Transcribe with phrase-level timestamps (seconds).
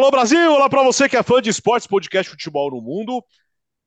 [0.00, 3.22] Alô Brasil, olá para você que é fã de esportes, podcast Futebol no Mundo.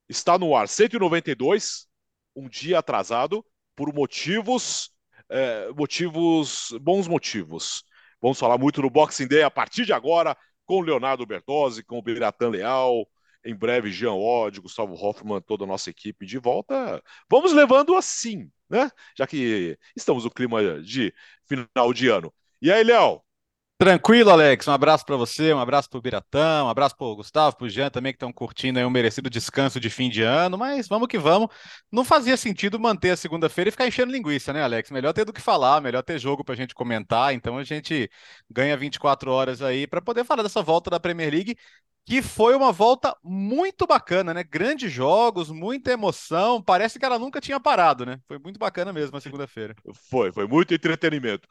[0.07, 1.87] Está no ar 192,
[2.35, 3.43] um dia atrasado,
[3.75, 4.91] por motivos,
[5.27, 7.83] é, motivos, bons motivos.
[8.21, 12.01] Vamos falar muito no Boxing Day a partir de agora, com Leonardo Bertozzi, com o
[12.03, 13.09] Biratan Leal,
[13.43, 17.01] em breve Jean Odd, Gustavo Hoffman, toda a nossa equipe de volta.
[17.27, 18.87] Vamos levando assim, né?
[19.17, 21.11] Já que estamos no clima de
[21.47, 22.31] final de ano.
[22.61, 23.19] E aí, Léo,
[23.77, 24.65] Tranquilo, Alex.
[24.67, 27.65] Um abraço para você, um abraço para o Biratão, um abraço para o Gustavo, para
[27.65, 30.87] o Jean também, que estão curtindo aí um merecido descanso de fim de ano, mas
[30.87, 31.49] vamos que vamos.
[31.91, 34.89] Não fazia sentido manter a segunda-feira e ficar enchendo linguiça, né, Alex?
[34.89, 38.09] Melhor ter do que falar, melhor ter jogo para a gente comentar, então a gente
[38.49, 41.57] ganha 24 horas aí para poder falar dessa volta da Premier League
[42.05, 44.43] que foi uma volta muito bacana, né?
[44.43, 46.61] Grandes jogos, muita emoção.
[46.61, 48.19] Parece que ela nunca tinha parado, né?
[48.27, 49.75] Foi muito bacana mesmo a segunda-feira.
[50.09, 51.47] Foi, foi muito entretenimento.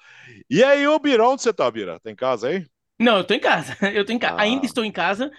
[0.51, 1.99] E aí, ô Bira, onde você tá, Bira?
[2.01, 2.67] Tá em casa aí?
[2.99, 3.77] Não, eu tô em casa.
[3.93, 4.37] Eu tô em casa.
[4.37, 4.43] Ah.
[4.43, 5.31] Ainda estou em casa,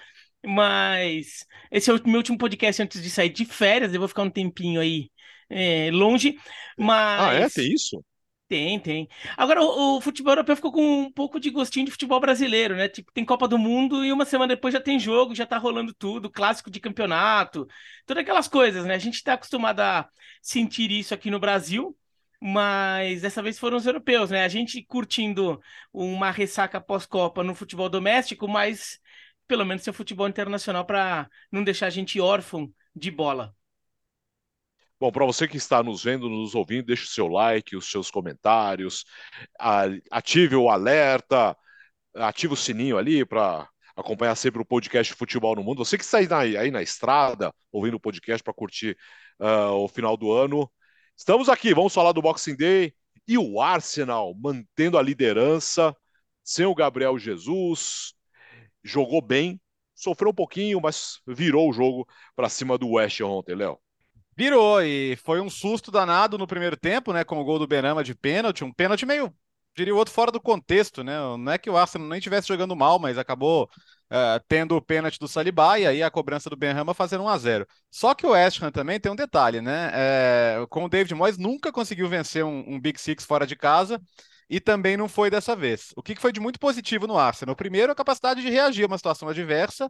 [0.45, 3.93] mas esse é o meu último podcast antes de sair de férias.
[3.93, 5.09] Eu vou ficar um tempinho aí
[5.49, 6.35] é, longe.
[6.77, 7.21] Mas.
[7.21, 7.49] Ah, é?
[7.49, 8.03] Tem isso?
[8.47, 9.09] Tem, tem.
[9.35, 12.87] Agora, o, o, futebol europeu ficou com um pouco de gostinho de futebol brasileiro, né?
[12.87, 15.93] Tipo, tem Copa do Mundo e uma semana depois já tem jogo, já tá rolando
[15.93, 17.67] tudo, clássico de campeonato,
[18.05, 18.93] todas aquelas coisas, né?
[18.93, 20.07] A gente tá acostumado a
[20.41, 21.97] sentir isso aqui no Brasil,
[22.39, 24.43] mas dessa vez foram os europeus, né?
[24.43, 25.59] A gente curtindo
[25.91, 28.99] uma ressaca pós-Copa no futebol doméstico, mas
[29.47, 33.55] pelo menos seu futebol internacional para não deixar a gente órfão de bola.
[35.03, 38.09] Bom, para você que está nos vendo, nos ouvindo, deixe o seu like, os seus
[38.09, 39.03] comentários,
[40.09, 41.57] ative o alerta,
[42.15, 45.83] ative o sininho ali para acompanhar sempre o podcast Futebol no Mundo.
[45.83, 48.97] Você que está aí na, aí na estrada, ouvindo o podcast para curtir
[49.41, 50.71] uh, o final do ano,
[51.17, 52.93] estamos aqui, vamos falar do Boxing Day
[53.27, 55.93] e o Arsenal mantendo a liderança,
[56.45, 58.13] sem o Gabriel Jesus,
[58.81, 59.59] jogou bem,
[59.93, 63.77] sofreu um pouquinho, mas virou o jogo para cima do West ontem, Léo.
[64.35, 67.23] Virou e foi um susto danado no primeiro tempo, né?
[67.23, 69.33] Com o gol do Benama de pênalti, um pênalti meio,
[69.75, 71.15] diria o outro, fora do contexto, né?
[71.37, 73.69] Não é que o Arsenal nem estivesse jogando mal, mas acabou
[74.11, 77.37] uh, tendo o pênalti do Saliba e aí a cobrança do Benrama fazendo 1 a
[77.37, 79.91] 0 Só que o West Ham também tem um detalhe, né?
[79.93, 84.01] É, com o David Moyes nunca conseguiu vencer um, um Big Six fora de casa
[84.49, 85.91] e também não foi dessa vez.
[85.95, 87.55] O que foi de muito positivo no Arsenal?
[87.55, 89.89] Primeiro, a capacidade de reagir a uma situação adversa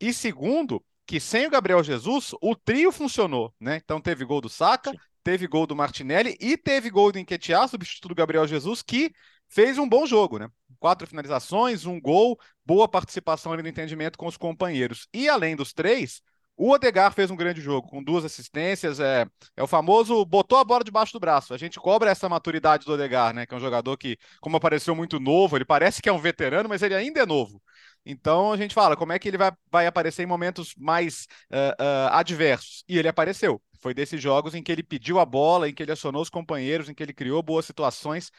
[0.00, 3.80] e segundo, que sem o Gabriel Jesus, o trio funcionou, né?
[3.82, 4.92] Então teve gol do Saka,
[5.24, 9.10] teve gol do Martinelli e teve gol do Enquetear, substituto do Gabriel Jesus, que
[9.48, 10.50] fez um bom jogo, né?
[10.78, 15.08] Quatro finalizações, um gol, boa participação ali no entendimento com os companheiros.
[15.14, 16.20] E além dos três,
[16.54, 19.00] o Odegar fez um grande jogo, com duas assistências.
[19.00, 19.24] É,
[19.56, 21.54] é o famoso botou a bola debaixo do braço.
[21.54, 23.46] A gente cobra essa maturidade do Odegar, né?
[23.46, 26.68] Que é um jogador que, como apareceu muito novo, ele parece que é um veterano,
[26.68, 27.62] mas ele ainda é novo.
[28.10, 31.82] Então a gente fala como é que ele vai, vai aparecer em momentos mais uh,
[31.82, 32.82] uh, adversos.
[32.88, 33.60] E ele apareceu.
[33.80, 36.88] Foi desses jogos em que ele pediu a bola, em que ele acionou os companheiros,
[36.88, 38.32] em que ele criou boas situações.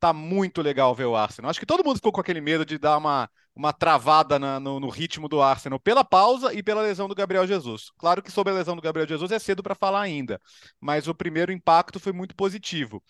[0.00, 1.50] Tá muito legal ver o Arsenal.
[1.50, 4.80] Acho que todo mundo ficou com aquele medo de dar uma, uma travada na, no,
[4.80, 7.90] no, ritmo do Arsenal pela pausa e pela lesão do Gabriel Jesus.
[7.98, 10.40] Claro que sobre a lesão do Gabriel Jesus é cedo para falar ainda,
[10.80, 13.02] mas o primeiro impacto foi muito positivo.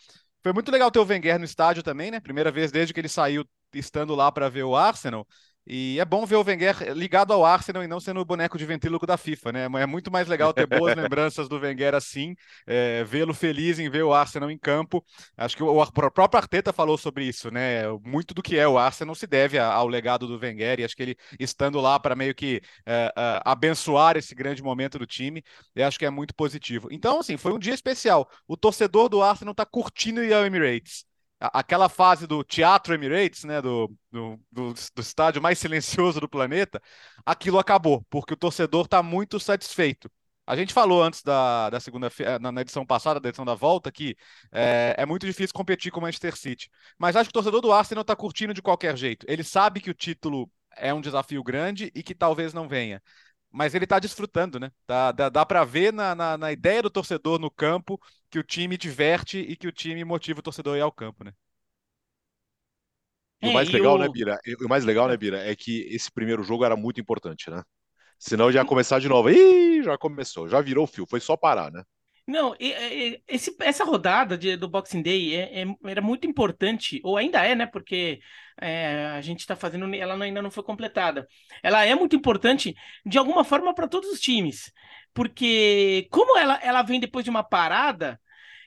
[0.42, 2.18] Foi muito legal ter o Wenger no estádio também, né?
[2.18, 5.26] Primeira vez desde que ele saiu estando lá para ver o Arsenal.
[5.66, 8.66] E é bom ver o Wenger ligado ao Arsenal e não sendo o boneco de
[8.66, 9.64] ventríloco da FIFA, né?
[9.80, 12.34] É muito mais legal ter boas lembranças do Wenger assim,
[12.66, 15.04] é, vê-lo feliz em ver o Arsenal em campo.
[15.36, 17.82] Acho que o, o, próprio Arteta falou sobre isso, né?
[18.04, 21.02] Muito do que é o Arsenal se deve ao legado do Wenger e acho que
[21.02, 25.44] ele estando lá para meio que é, é, abençoar esse grande momento do time,
[25.76, 26.88] eu acho que é muito positivo.
[26.90, 28.28] Então, assim, foi um dia especial.
[28.48, 31.04] O torcedor do Arsenal está curtindo ao Emirates
[31.52, 36.80] aquela fase do Teatro Emirates, né, do, do, do, do, estádio mais silencioso do planeta,
[37.26, 40.10] aquilo acabou, porque o torcedor está muito satisfeito.
[40.46, 43.92] A gente falou antes da, da segunda na, na edição passada, da edição da volta,
[43.92, 44.16] que
[44.52, 46.68] é, é, muito difícil competir com o Manchester City.
[46.98, 49.24] Mas acho que o torcedor do Arsenal está curtindo de qualquer jeito.
[49.28, 53.00] Ele sabe que o título é um desafio grande e que talvez não venha
[53.52, 54.72] mas ele está desfrutando, né?
[54.86, 58.00] Tá, dá dá para ver na, na, na, ideia do torcedor no campo
[58.32, 61.22] que o time diverte e que o time motiva o torcedor a ir ao campo,
[61.22, 61.32] né?
[63.42, 63.98] E o mais é, legal, eu...
[63.98, 64.40] né, Bira?
[64.64, 67.62] O mais legal, né, Bira, é que esse primeiro jogo era muito importante, né?
[68.18, 69.28] Senão já ia começar de novo.
[69.28, 71.82] Ih, já começou, já virou o fio, foi só parar, né?
[72.26, 72.54] Não,
[73.28, 77.54] esse, essa rodada de, do Boxing Day é, é, era muito importante, ou ainda é,
[77.54, 77.66] né?
[77.66, 78.20] Porque
[78.60, 81.26] é, a gente está fazendo, ela ainda não foi completada.
[81.62, 82.74] Ela é muito importante
[83.04, 84.72] de alguma forma para todos os times,
[85.12, 88.20] porque como ela, ela vem depois de uma parada,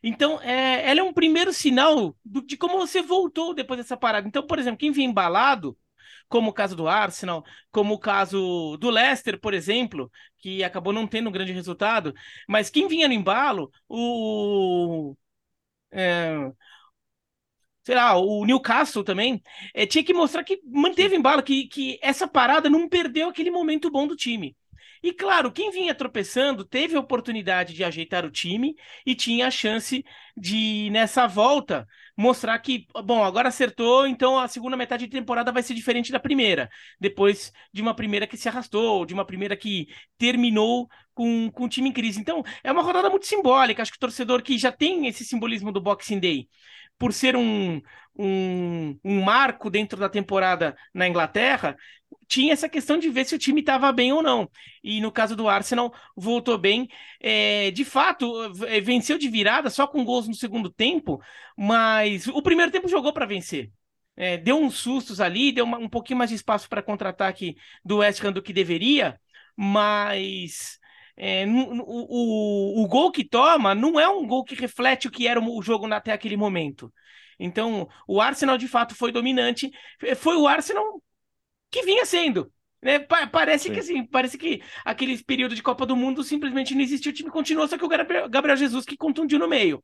[0.07, 4.27] então é, ela é um primeiro sinal do, de como você voltou depois dessa parada.
[4.27, 5.77] Então, por exemplo, quem vem embalado
[6.29, 11.07] como o caso do Arsenal, como o caso do Leicester, por exemplo, que acabou não
[11.07, 12.13] tendo um grande resultado.
[12.47, 15.15] Mas quem vinha no embalo, o.
[15.91, 16.51] É,
[17.83, 19.41] sei lá, o Newcastle também,
[19.73, 23.91] é, tinha que mostrar que manteve embalo, que, que essa parada não perdeu aquele momento
[23.91, 24.55] bom do time.
[25.05, 28.75] E claro, quem vinha tropeçando teve a oportunidade de ajeitar o time
[29.05, 30.03] e tinha a chance
[30.35, 31.85] de, nessa volta,
[32.17, 36.19] mostrar que, bom, agora acertou, então a segunda metade de temporada vai ser diferente da
[36.19, 36.67] primeira.
[36.99, 39.87] Depois de uma primeira que se arrastou, de uma primeira que
[40.17, 42.19] terminou com, com o time em crise.
[42.19, 43.83] Então, é uma rodada muito simbólica.
[43.83, 46.49] Acho que o torcedor que já tem esse simbolismo do Boxing Day
[46.97, 47.81] por ser um,
[48.17, 51.75] um, um marco dentro da temporada na Inglaterra,
[52.27, 54.49] tinha essa questão de ver se o time estava bem ou não.
[54.83, 56.87] E no caso do Arsenal, voltou bem.
[57.19, 58.25] É, de fato,
[58.65, 61.21] é, venceu de virada, só com gols no segundo tempo,
[61.57, 63.71] mas o primeiro tempo jogou para vencer.
[64.17, 67.97] É, deu uns sustos ali, deu uma, um pouquinho mais de espaço para contra-ataque do
[67.97, 69.19] West Ham do que deveria,
[69.57, 70.79] mas
[71.17, 75.27] é, o, o, o, gol que toma não é um gol que reflete o que
[75.27, 76.91] era o jogo até aquele momento.
[77.39, 79.71] Então, o Arsenal de fato foi dominante.
[80.17, 81.01] Foi o Arsenal
[81.71, 82.51] que vinha sendo.
[82.81, 82.99] Né?
[82.99, 83.73] Parece Sim.
[83.73, 87.31] que assim, parece que aquele período de Copa do Mundo simplesmente não existiu, o time
[87.31, 89.83] continuou, só que o Gabriel Jesus que contundiu no meio.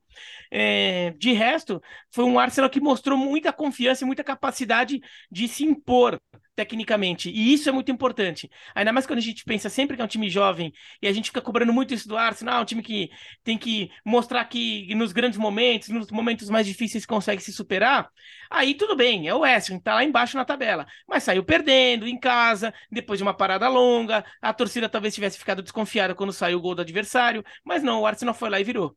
[0.52, 1.82] É, de resto,
[2.12, 5.02] foi um Arsenal que mostrou muita confiança e muita capacidade
[5.32, 6.22] de se impor
[6.56, 7.30] tecnicamente.
[7.30, 8.50] E isso é muito importante.
[8.76, 10.72] Ainda mais quando a gente pensa sempre que é um time jovem
[11.02, 13.10] e a gente fica cobrando muito isso do Arsenal, é um time que
[13.44, 18.10] tem que mostrar que nos grandes momentos, nos momentos mais difíceis consegue se superar.
[18.50, 20.86] Aí tudo bem, é o West tá lá embaixo na tabela.
[21.08, 25.62] Mas saiu perdendo em casa, depois de uma parada longa, a torcida talvez tivesse ficado
[25.62, 28.96] desconfiada quando saiu o gol do adversário, mas não, o Arsenal foi lá e virou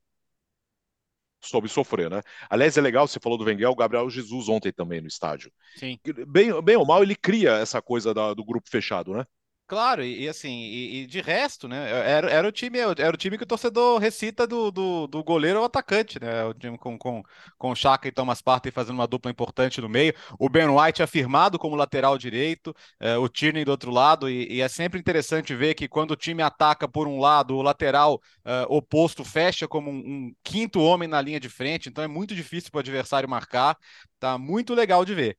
[1.47, 2.21] soube sofrer, né?
[2.49, 5.53] Aliás, é legal, você falou do Wenger, o Gabriel Jesus ontem também no estádio.
[5.77, 5.99] Sim.
[6.27, 9.25] Bem, bem ou mal, ele cria essa coisa da, do grupo fechado, né?
[9.67, 11.91] Claro, e, e assim, e, e, de resto, né?
[11.91, 15.59] Era, era, o time, era o time que o torcedor recita do, do, do goleiro
[15.59, 16.45] ao atacante, né?
[16.45, 17.23] O time com, com,
[17.57, 20.13] com o Chaka e Thomas Partey fazendo uma dupla importante no meio.
[20.39, 24.61] O Ben White afirmado como lateral direito, é, o Tierney do outro lado, e, e,
[24.61, 28.67] é sempre interessante ver que quando o time ataca por um lado, o lateral é,
[28.69, 29.95] oposto fecha como um,
[30.29, 33.79] um quinto homem na linha de frente, então é muito difícil para o adversário marcar.
[34.21, 35.37] Tá muito legal de ver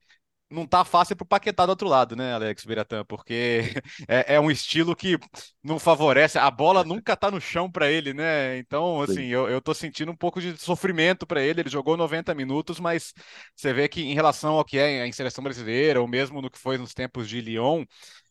[0.50, 3.04] não tá fácil pro Paquetá do outro lado, né, Alex Biratã?
[3.04, 3.62] Porque
[4.08, 5.18] é, é, um estilo que
[5.62, 8.58] não favorece, a bola nunca tá no chão para ele, né?
[8.58, 11.60] Então, assim, eu, eu tô sentindo um pouco de sofrimento para ele.
[11.60, 13.12] Ele jogou 90 minutos, mas
[13.54, 16.58] você vê que em relação ao que é em seleção brasileira, ou mesmo no que
[16.58, 17.84] foi nos tempos de Lyon,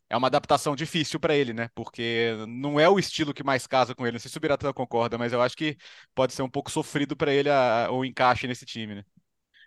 [0.10, 1.70] é uma adaptação difícil para ele, né?
[1.76, 4.14] Porque não é o estilo que mais casa com ele.
[4.14, 5.78] Não sei se o Biratã concorda, mas eu acho que
[6.14, 9.04] pode ser um pouco sofrido para ele a, a, o encaixe nesse time, né?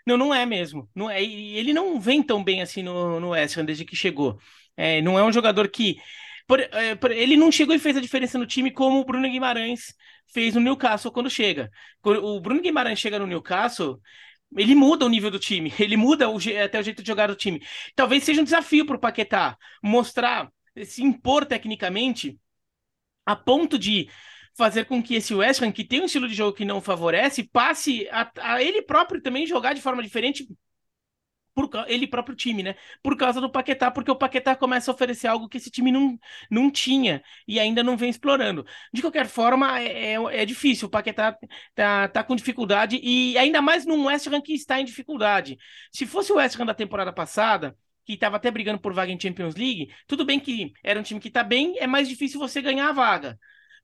[0.09, 0.89] Não, não é mesmo.
[0.95, 1.23] Não é.
[1.23, 4.39] Ele não vem tão bem assim no, no West Ham desde que chegou.
[4.75, 5.99] É, não é um jogador que.
[6.47, 9.29] Por, é, por, ele não chegou e fez a diferença no time como o Bruno
[9.29, 9.95] Guimarães
[10.33, 11.71] fez no Newcastle quando chega.
[12.01, 14.01] Quando o Bruno Guimarães chega no Newcastle,
[14.57, 17.37] ele muda o nível do time, ele muda o, até o jeito de jogar do
[17.37, 17.63] time.
[17.95, 20.51] Talvez seja um desafio para o Paquetá mostrar,
[20.87, 22.39] se impor tecnicamente,
[23.27, 24.09] a ponto de
[24.59, 27.45] fazer com que esse West Ham, que tem um estilo de jogo que não favorece,
[27.45, 30.49] passe a, a ele próprio também jogar de forma diferente
[31.55, 32.75] por ele próprio time, né?
[33.03, 36.19] Por causa do Paquetá, porque o Paquetá começa a oferecer algo que esse time não,
[36.51, 38.65] não tinha e ainda não vem explorando.
[38.93, 40.89] De qualquer forma, é, é, é difícil.
[40.89, 41.37] O Paquetá
[41.75, 45.57] tá, tá com dificuldade e ainda mais num West Ham que está em dificuldade.
[45.93, 49.21] Se fosse o West Ham da temporada passada, que estava até brigando por vaga em
[49.21, 52.63] Champions League, tudo bem que era um time que está bem, é mais difícil você
[52.63, 53.39] ganhar a vaga.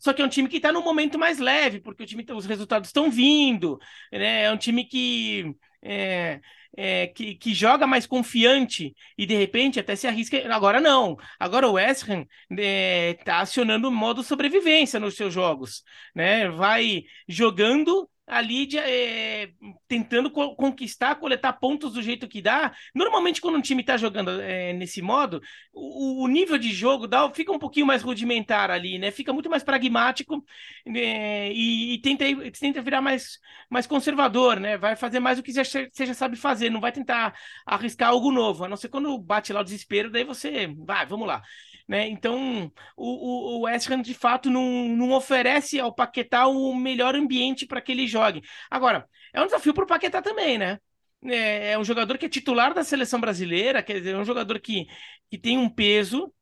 [0.04, 2.44] Só que é um time que está no momento mais leve, porque o time, os
[2.44, 3.78] resultados estão vindo,
[4.12, 4.42] né?
[4.42, 6.42] É um time que, é,
[6.76, 10.36] é, que, que, joga mais confiante e de repente até se arrisca.
[10.54, 11.16] Agora não.
[11.40, 15.82] Agora o West Ham está é, tá acionando o modo sobrevivência nos seus jogos,
[16.14, 16.50] né?
[16.50, 19.50] Vai jogando ali de, é,
[19.86, 22.74] tentando co conquistar, coletar pontos do jeito que dá.
[22.94, 25.40] Normalmente, quando um time está jogando é, nesse modo,
[25.72, 29.10] o, o, nível de jogo dá, fica um pouquinho mais rudimentar ali, né?
[29.10, 30.44] Fica muito mais pragmático
[30.86, 31.52] né?
[31.52, 32.24] e, e, tenta,
[32.58, 33.38] tenta virar mais,
[33.68, 34.78] mais conservador, né?
[34.78, 37.34] Vai fazer mais o que você já sabe fazer, não vai tentar
[37.66, 41.26] arriscar algo novo, a não ser quando bate lá o desespero, daí você vai, vamos
[41.26, 41.42] lá.
[41.86, 42.08] Né?
[42.08, 47.66] Então, o, o, West Ham de fato não, não oferece ao Paquetá o melhor ambiente
[47.66, 48.42] para que ele jogue.
[48.70, 50.78] Agora, é um desafio para o Paquetá também, né?
[51.26, 54.60] É, é, um jogador que é titular da seleção brasileira, quer dizer, é um jogador
[54.60, 54.86] que,
[55.30, 56.32] que tem um peso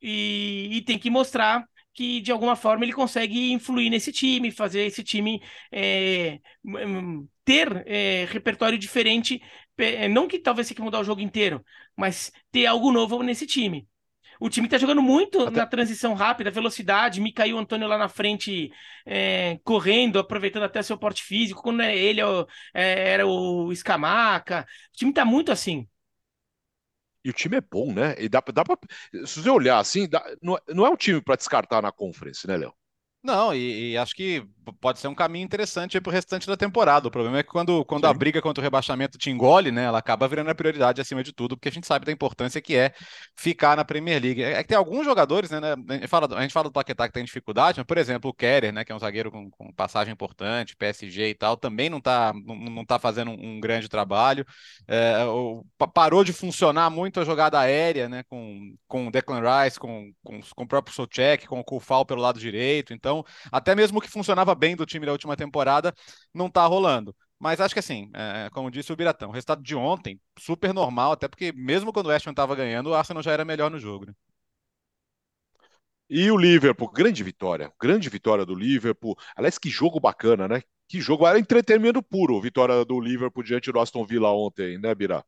[0.00, 4.82] e, e tem que mostrar que de alguma forma ele consegue influir nesse time, fazer
[4.82, 6.38] esse time é,
[7.44, 9.40] ter é, repertório diferente,
[10.10, 11.64] não que talvez tenha que mudar o jogo inteiro,
[11.96, 13.88] mas ter algo novo nesse time.
[14.40, 15.50] O time tá jogando muito Até...
[15.50, 17.20] na transição rápida, velocidade.
[17.20, 18.70] Me caiu o Antônio lá na frente,
[19.04, 21.62] é, correndo, aproveitando até seu porte físico.
[21.62, 22.20] Quando é ele
[22.74, 24.66] é, era o Escamaca.
[24.94, 25.86] O time tá muito assim.
[27.24, 28.14] E o time é bom, né?
[28.18, 28.78] E dá, dá pra,
[29.26, 32.56] se você olhar assim, dá, não, não é um time para descartar na conference, né,
[32.56, 32.72] Léo?
[33.26, 34.46] Não, e, e, acho que
[34.80, 37.08] pode ser um caminho interessante para o restante da temporada.
[37.08, 39.98] O problema é que quando, quando a briga contra o rebaixamento te engole, né, ela
[39.98, 42.92] acaba virando a prioridade acima de tudo, porque a gente sabe da importância que é
[43.36, 44.42] ficar na Premier League.
[44.42, 46.72] É, é que tem alguns jogadores, né, né a, gente fala, a gente fala do
[46.72, 49.50] Paquetá que tem dificuldade, mas, por exemplo, o Kerer, né, que é um zagueiro com,
[49.50, 53.60] com passagem importante, PSG e tal, também não está não, não tá fazendo um, um
[53.60, 54.46] grande trabalho.
[54.86, 59.80] É, o, parou de funcionar muito a jogada aérea, né, com, com o Declan Rice,
[59.80, 62.92] com, com, com o próprio Socek, com o Kufal pelo lado direito.
[62.92, 63.15] Então,
[63.52, 65.94] até mesmo o que funcionava bem do time da última temporada
[66.34, 67.14] não está rolando.
[67.38, 71.12] Mas acho que assim, é, como disse o Biratão, o resultado de ontem, super normal,
[71.12, 73.78] até porque mesmo quando o West Ham estava ganhando, o Arsenal já era melhor no
[73.78, 74.06] jogo.
[74.06, 74.12] Né?
[76.08, 79.16] E o Liverpool, grande vitória, grande vitória do Liverpool.
[79.36, 80.62] Aliás, que jogo bacana, né?
[80.88, 85.24] Que jogo, era entretenimento puro, vitória do Liverpool diante do Aston Villa ontem, né, Bira?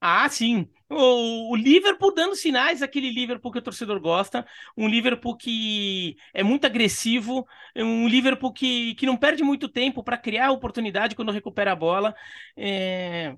[0.00, 0.68] Ah, sim.
[0.88, 6.44] O, o, Liverpool dando sinais, aquele Liverpool que o torcedor gosta, um Liverpool que é
[6.44, 11.72] muito agressivo, um Liverpool que, que não perde muito tempo para criar oportunidade quando recupera
[11.72, 12.14] a bola,
[12.56, 13.34] é,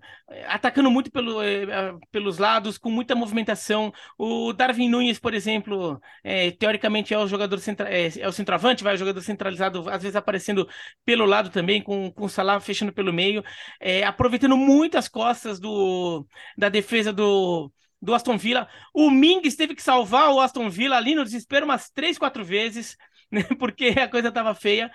[0.47, 3.95] atacando muito pelo, é, pelos lados, com muita movimentação.
[4.19, 8.95] O Darwin Nunes, por exemplo, é, teoricamente é o jogador centra, é, o centroavante, vai
[8.95, 10.69] o jogador centralizado, às vezes aparecendo
[11.03, 13.43] pelo lado também, com, com o Salah fechando pelo meio,
[14.07, 16.27] aproveitando muito as costas do,
[16.57, 17.38] da defesa do
[18.01, 18.69] do, Aston Villa.
[18.95, 22.97] O Mings teve que salvar o Aston Villa ali no desespero umas três, quatro vezes,
[23.31, 24.91] né, porque a coisa estava feia.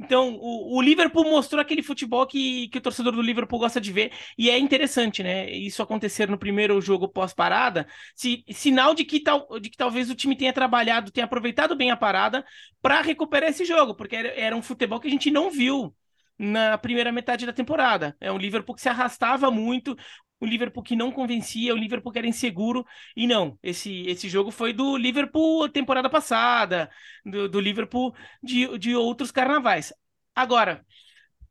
[0.00, 3.92] Então, o, o, Liverpool mostrou aquele futebol que, que o torcedor do Liverpool gosta de
[3.92, 5.50] ver, e é interessante, né?
[5.50, 10.14] Isso acontecer no primeiro jogo pós-parada, si, sinal de que, tal, de que talvez o
[10.14, 12.44] time tenha trabalhado, tenha aproveitado bem a parada
[12.80, 15.92] para recuperar esse jogo, porque era, era um futebol que a gente não viu
[16.38, 18.16] na primeira metade da temporada.
[18.20, 19.96] É um Liverpool que se arrastava muito,
[20.40, 22.86] o Liverpool que não convencia, o Liverpool que era inseguro.
[23.16, 26.90] E não, esse, esse jogo foi do Liverpool temporada passada,
[27.24, 29.92] do, do Liverpool de, de outros carnavais.
[30.34, 30.84] Agora,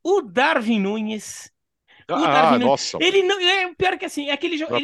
[0.03, 1.51] o Darwin Nunes.
[2.09, 2.97] O ah, Darwin nossa.
[3.01, 3.37] Ele não.
[3.37, 4.73] É pior que assim, é aquele jogo.
[4.73, 4.79] É,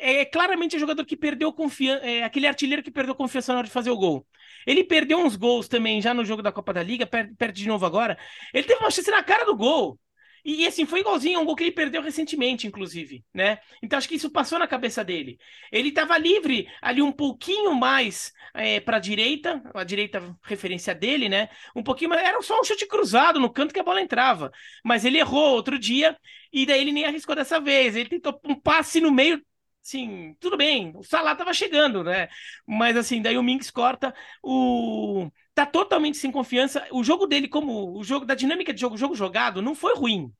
[0.00, 2.06] é, é, claramente o jogador que perdeu confiança.
[2.06, 4.26] É aquele artilheiro que perdeu confiança na hora de fazer o gol.
[4.66, 7.68] Ele perdeu uns gols também já no jogo da Copa da Liga, perde, perde de
[7.68, 8.16] novo agora.
[8.54, 9.98] Ele teve uma chance na cara do gol.
[10.44, 13.58] E, assim, foi igualzinho um gol que ele perdeu recentemente, inclusive, né?
[13.82, 15.38] Então acho que isso passou na cabeça dele.
[15.70, 21.28] Ele estava livre ali um pouquinho mais é, para a direita, a direita referência dele,
[21.28, 21.48] né?
[21.76, 24.50] Um pouquinho mais, era só um chute cruzado no canto que a bola entrava.
[24.84, 26.16] Mas ele errou outro dia
[26.52, 27.94] e daí ele nem arriscou dessa vez.
[27.96, 29.40] Ele tentou um passe no meio,
[29.82, 32.28] Sim, tudo bem, o Salah tava chegando, né?
[32.64, 36.86] Mas assim, daí o Minks corta, o tá totalmente sem confiança.
[36.90, 40.32] O jogo dele, como o jogo da dinâmica de jogo, jogo jogado, não foi ruim.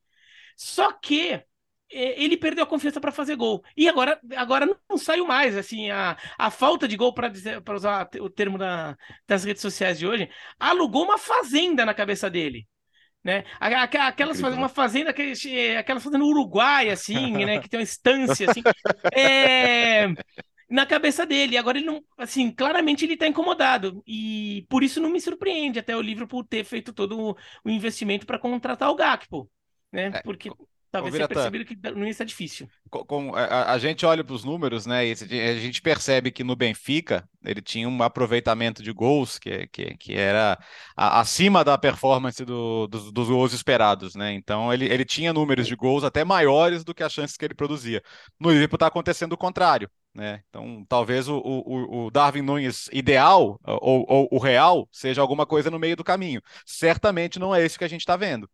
[0.55, 1.31] Só que
[1.91, 3.63] é, ele perdeu a confiança para fazer gol.
[3.77, 5.55] E agora, agora não saiu mais.
[5.57, 7.31] Assim, a, a falta de gol, para
[7.75, 10.29] usar o termo da, das redes sociais de hoje,
[10.59, 12.67] alugou uma fazenda na cabeça dele
[13.23, 13.45] né?
[13.59, 17.59] Aquelas fazendo uma fazenda, aquelas fazendo Uruguai, assim, né?
[17.59, 18.61] Que tem uma estância, assim,
[19.15, 20.07] é...
[20.73, 21.55] na cabeça dele.
[21.55, 25.95] Agora ele não, assim, claramente ele está incomodado e por isso não me surpreende até
[25.95, 29.47] o Liverpool ter feito todo o investimento para contratar o Gakpo,
[29.91, 30.09] né?
[30.15, 30.49] É, Porque
[30.91, 32.67] Talvez tenha percebido que não ser difícil.
[32.89, 35.07] Com, com a, a, gente olha para os números, né?
[35.07, 39.97] E a gente percebe que no Benfica ele tinha um aproveitamento de gols que, que,
[39.97, 40.57] que era
[40.95, 44.33] acima da performance do, dos, dos, gols esperados, né?
[44.33, 47.55] Então ele, ele tinha números de gols até maiores do que as chances que ele
[47.55, 48.01] produzia.
[48.39, 49.89] No Liverpool está acontecendo o contrário.
[50.13, 50.43] Né?
[50.49, 55.71] Então, talvez o, o, o Darwin Nunes ideal ou, ou o real seja alguma coisa
[55.71, 56.41] no meio do caminho.
[56.65, 58.49] Certamente não é isso que a gente está vendo.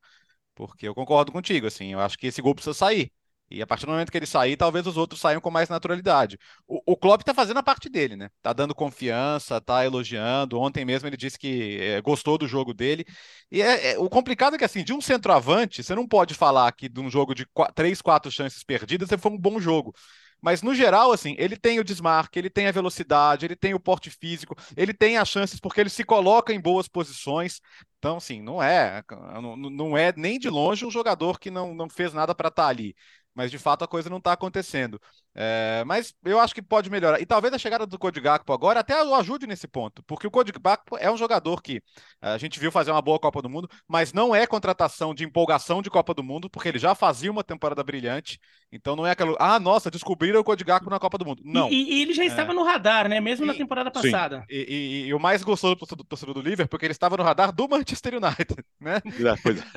[0.56, 3.12] Porque eu concordo contigo, assim, eu acho que esse gol precisa sair.
[3.52, 6.38] E a partir do momento que ele sair, talvez os outros saiam com mais naturalidade.
[6.68, 8.30] O, o Klopp tá fazendo a parte dele, né?
[8.44, 10.60] Tá dando confiança, tá elogiando.
[10.60, 13.06] Ontem mesmo ele disse que é, gostou do jogo dele.
[13.52, 16.72] E é, é, o complicado é que, assim, de um centroavante, você não pode falar
[16.74, 19.96] que de um jogo de três, quatro chances perdidas, você foi um bom jogo.
[20.42, 23.80] Mas no geral, assim, ele tem o desmarque, ele tem a velocidade, ele tem o
[23.80, 27.60] porte físico, ele tem as chances porque ele se coloca em boas posições.
[27.98, 29.04] Então, assim, não é,
[29.42, 32.64] não, não é nem de longe um jogador que não, não fez nada para estar
[32.64, 32.96] tá ali.
[33.34, 35.00] mas de fato a coisa não está acontecendo.
[35.36, 37.22] É, mas eu acho que pode melhorar.
[37.22, 40.32] E talvez a chegada do Cody Gakpo agora até o ajude nesse ponto, porque o
[40.32, 41.82] Cody Gakpo é um jogador que
[42.22, 45.82] a gente viu fazer uma boa Copa do Mundo, mas não é contratação de empolgação
[45.82, 48.40] de Copa do Mundo, porque ele já fazia uma temporada brilhante.
[48.72, 51.42] Então não é aquela, ah, nossa, descobriram o Cody Gakpo na Copa do Mundo.
[51.46, 51.70] Não.
[51.70, 52.56] E, e ele já estava é.
[52.56, 53.20] no radar, né?
[53.20, 54.44] Mesmo e, na temporada passada.
[54.50, 57.52] E, e, e, o mais gostoso do torcedor do Liverpool, porque ele estava no radar
[57.52, 59.02] do Manchester United, né?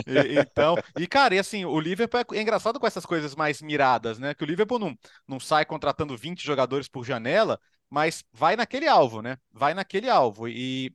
[0.06, 3.62] É, então, e cara, e assim, o Liverpool é, é engraçado com essas coisas mais
[3.62, 4.34] miradas, né?
[4.34, 9.20] Que o Liverpool não, não sai contratando 20 jogadores por janela, mas vai naquele alvo,
[9.22, 9.38] né?
[9.52, 10.48] Vai naquele alvo.
[10.48, 10.94] E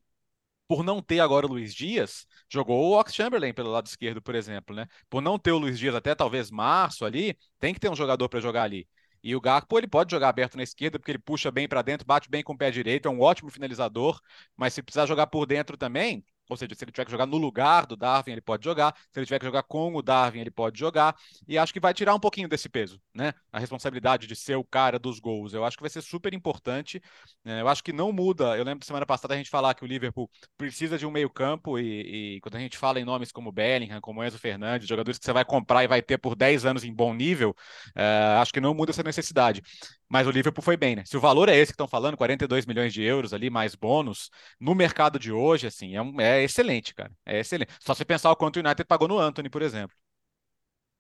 [0.67, 4.35] por não ter agora o Luiz Dias, jogou o Ox Chamberlain pelo lado esquerdo, por
[4.35, 4.87] exemplo, né?
[5.09, 8.27] Por não ter o Luiz Dias até talvez março ali, tem que ter um jogador
[8.29, 8.87] para jogar ali.
[9.23, 12.05] E o Gakpo ele pode jogar aberto na esquerda porque ele puxa bem para dentro,
[12.05, 14.19] bate bem com o pé direito, é um ótimo finalizador,
[14.55, 17.37] mas se precisar jogar por dentro também, ou seja, se ele tiver que jogar no
[17.37, 18.95] lugar do Darwin, ele pode jogar.
[19.11, 21.15] Se ele tiver que jogar com o Darwin, ele pode jogar.
[21.47, 23.33] E acho que vai tirar um pouquinho desse peso, né?
[23.51, 25.53] A responsabilidade de ser o cara dos gols.
[25.53, 27.01] Eu acho que vai ser super importante.
[27.45, 28.57] É, eu acho que não muda.
[28.57, 31.77] Eu lembro semana passada a gente falar que o Liverpool precisa de um meio-campo.
[31.79, 35.25] E, e, quando a gente fala em nomes como Bellingham, como Enzo Fernandes, jogadores que
[35.25, 37.55] você vai comprar e vai ter por 10 anos em bom nível,
[37.95, 39.61] é, acho que não muda essa necessidade.
[40.09, 41.03] Mas o Liverpool foi bem, né?
[41.05, 44.29] Se o valor é esse que estão falando, 42 milhões de euros ali, mais bônus,
[44.59, 47.11] no mercado de hoje, assim, é, um, é excelente, cara.
[47.25, 47.73] É excelente.
[47.79, 49.95] Só você pensar o quanto o United pagou no Anthony, por exemplo.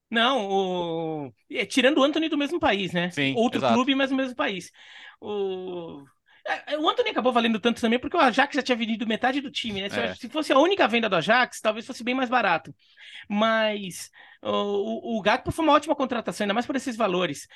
[0.09, 0.47] Não,
[1.27, 1.33] o...
[1.51, 3.11] É, tirando o Anthony do mesmo país, né?
[3.11, 3.73] Sim, Outro exato.
[3.73, 4.71] clube, mas no mesmo país.
[5.19, 6.05] O...
[6.47, 9.41] É, é, o Anthony acabou valendo tanto também porque o Ajax já tinha vendido metade
[9.41, 9.87] do time, né?
[9.91, 10.15] É.
[10.15, 12.73] Se fosse a única venda do Ajax, talvez fosse bem mais barato.
[13.27, 14.09] Mas
[14.41, 17.47] o, o Gakpo foi uma ótima contratação, ainda mais por esses valores.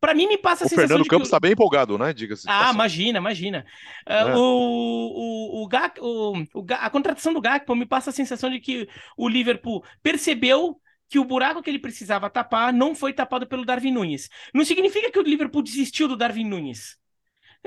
[0.00, 0.84] Para mim, me passa a o sensação.
[0.84, 2.12] O Fernando Campos está bem empolgado, né?
[2.12, 2.44] Diga-se.
[2.48, 3.66] Ah, imagina, imagina.
[4.06, 4.24] É.
[4.26, 8.50] Uh, o, o, o, Gak, o, o, a contratação do Gakpo me passa a sensação
[8.50, 13.46] de que o Liverpool percebeu que o buraco que ele precisava tapar não foi tapado
[13.46, 14.28] pelo Darwin Nunes.
[14.52, 16.96] Não significa que o Liverpool desistiu do Darwin Nunes.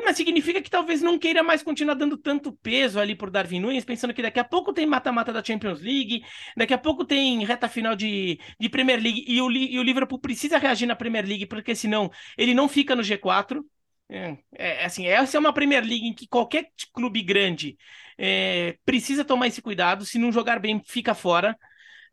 [0.04, 3.84] Mas significa que talvez não queira mais continuar dando tanto peso ali por Darwin Nunes,
[3.84, 6.24] pensando que daqui a pouco tem mata-mata da Champions League,
[6.56, 10.20] daqui a pouco tem reta final de, de Premier League e o, e o Liverpool
[10.20, 13.64] precisa reagir na Premier League, porque senão ele não fica no G4.
[14.10, 17.78] É, é, assim, essa é uma Premier League em que qualquer clube grande
[18.18, 20.06] é, precisa tomar esse cuidado.
[20.06, 21.58] Se não jogar bem, fica fora.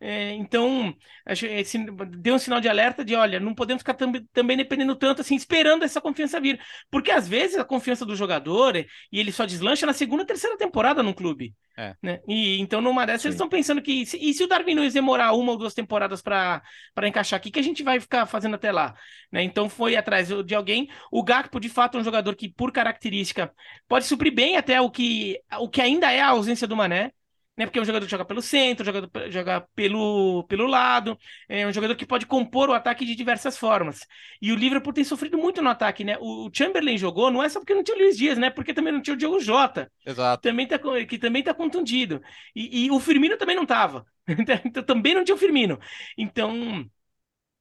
[0.06, 0.94] É, então,
[1.26, 1.78] esse,
[2.18, 5.34] deu um sinal de alerta de, olha, não podemos ficar tam, também dependendo tanto, assim,
[5.34, 6.60] esperando essa confiança vir.
[6.90, 11.02] Porque às vezes a confiança do jogador, e ele só deslancha na segunda, terceira temporada
[11.02, 11.54] no clube.
[11.78, 11.94] É.
[12.02, 12.20] Né?
[12.28, 15.52] E então, numa dessas, eles estão pensando que, e se o Darwin Nunes demorar uma
[15.52, 16.62] ou duas temporadas para
[17.04, 18.94] encaixar aqui, que a gente vai ficar fazendo até lá?
[19.32, 19.42] Né?
[19.42, 20.86] Então, foi atrás de alguém.
[21.10, 23.50] O Gakpo, de fato, é um jogador que, por característica,
[23.88, 27.10] pode suprir bem até o que, o que ainda é a ausência do Mané
[27.56, 27.66] né?
[27.66, 31.72] Porque é um jogador que joga pelo centro, joga, joga pelo, pelo lado, é um
[31.72, 34.06] jogador que pode compor o ataque de diversas formas.
[34.40, 36.16] E o Liverpool tem sofrido muito no ataque, né?
[36.20, 38.50] O Chamberlain jogou, não é só porque não tinha o Luiz Dias, né?
[38.50, 39.90] Porque também não tinha o Diogo Jota.
[40.04, 40.42] Exato.
[40.42, 42.20] Também tá, que também tá contundido.
[42.54, 44.04] E, e o Firmino também não tava.
[44.64, 45.78] então, também não tinha o Firmino.
[46.18, 46.88] Então,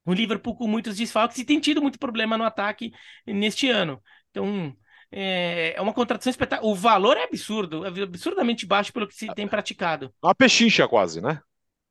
[0.06, 2.92] o Liverpool com muitos desfalques e tem tido muito problema no ataque
[3.26, 4.02] neste ano.
[4.32, 4.76] Então,
[5.16, 6.72] é, é uma contratação espetacular.
[6.72, 10.14] O valor é absurdo, é absurdamente baixo pelo que se tem praticado.
[10.22, 11.40] Uma pechincha quase, né?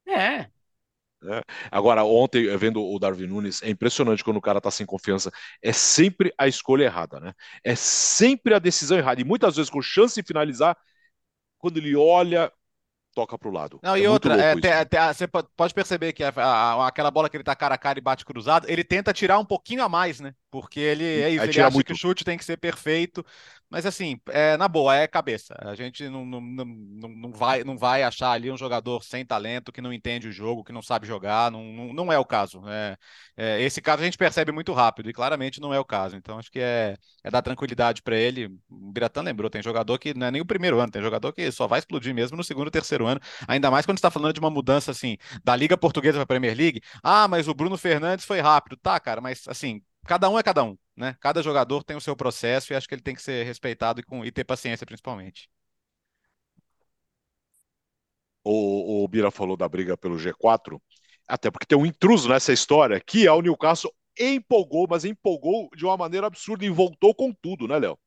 [0.06, 0.48] É.
[1.24, 1.40] É.
[1.70, 5.30] Agora, ontem, vendo o Darwin Nunes, é impressionante quando o cara tá sem confiança.
[5.62, 7.32] É sempre a escolha errada, né?
[7.62, 9.20] É sempre a decisão errada.
[9.20, 10.76] E muitas vezes, com chance de finalizar,
[11.58, 12.52] quando ele olha,
[13.14, 13.78] toca para o lado.
[13.82, 14.54] Não, é e outra, é,
[15.12, 18.02] você pode perceber que a, a, aquela bola que ele tá cara a cara e
[18.02, 20.34] bate cruzado, ele tenta tirar um pouquinho a mais, né?
[20.50, 21.86] Porque ele é isso, ele acha muito...
[21.86, 23.24] que o chute tem que ser perfeito.
[23.72, 25.54] Mas assim, é, na boa, é cabeça.
[25.58, 26.64] A gente não, não, não,
[27.08, 30.62] não, vai, não vai achar ali um jogador sem talento, que não entende o jogo,
[30.62, 31.50] que não sabe jogar.
[31.50, 32.62] Não, não, não é o caso.
[32.68, 32.98] É,
[33.34, 36.16] é, esse caso a gente percebe muito rápido e claramente não é o caso.
[36.16, 38.46] Então acho que é, é dar tranquilidade para ele.
[38.68, 41.50] O Biratã lembrou: tem jogador que não é nem o primeiro ano, tem jogador que
[41.50, 43.20] só vai explodir mesmo no segundo terceiro ano.
[43.48, 46.54] Ainda mais quando está falando de uma mudança assim da Liga Portuguesa para a Premier
[46.54, 46.82] League.
[47.02, 48.76] Ah, mas o Bruno Fernandes foi rápido.
[48.76, 51.16] Tá, cara, mas assim, cada um é cada um, né?
[51.20, 54.02] Cada jogador tem o seu processo e acho que ele tem que ser respeitado e,
[54.02, 55.48] com, e ter paciência, principalmente.
[58.44, 60.80] O, o Bira falou da briga pelo G4,
[61.28, 65.84] até porque tem um intruso nessa história, que é o Newcastle empolgou, mas empolgou de
[65.84, 67.98] uma maneira absurda e voltou com tudo, né, Léo?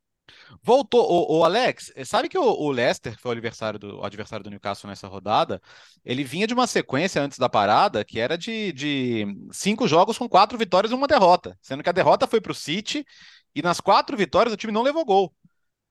[0.61, 1.05] Voltou.
[1.09, 4.43] O, o, Alex, sabe que o, o Leicester, que foi o adversário, do, o adversário
[4.43, 5.61] do Newcastle nessa rodada,
[6.03, 10.27] ele vinha de uma sequência antes da parada que era de, de cinco jogos com
[10.27, 11.57] quatro vitórias e uma derrota.
[11.61, 13.05] Sendo que a derrota foi para o City
[13.53, 15.33] e nas quatro vitórias o time não levou gol.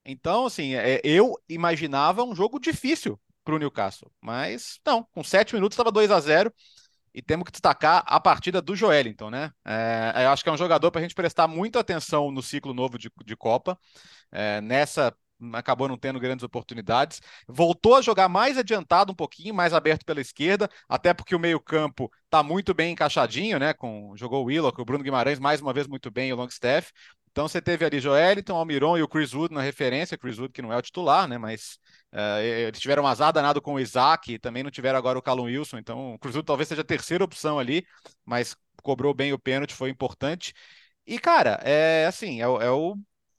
[0.05, 4.11] Então, assim, é, eu imaginava um jogo difícil para o Newcastle.
[4.20, 6.53] Mas não, com sete minutos estava 2 a 0
[7.14, 9.53] E temos que destacar a partida do Joelinton, né?
[9.64, 12.74] É, eu acho que é um jogador para a gente prestar muita atenção no ciclo
[12.74, 13.79] novo de, de Copa.
[14.33, 15.14] É, nessa
[15.53, 17.20] acabou não tendo grandes oportunidades.
[17.46, 22.11] Voltou a jogar mais adiantado um pouquinho, mais aberto pela esquerda, até porque o meio-campo
[22.24, 23.74] está muito bem encaixadinho, né?
[23.74, 26.92] Com jogou o Willock, o Bruno Guimarães mais uma vez muito bem, o Longstaff.
[27.35, 30.62] Então você teve ali Joeliton, Almiron e o Chris Wood na referência, Chris Wood que
[30.62, 31.37] não é o titular, né?
[31.37, 31.81] Mas
[32.12, 35.47] uh, eles tiveram um azar danado com o Isaac, também não tiveram agora o Callum
[35.47, 37.85] Wilson, então o Chris Wood talvez seja a terceira opção ali,
[38.25, 40.55] mas cobrou bem o pênalti, foi importante.
[41.05, 42.97] E, cara, é assim, é, é o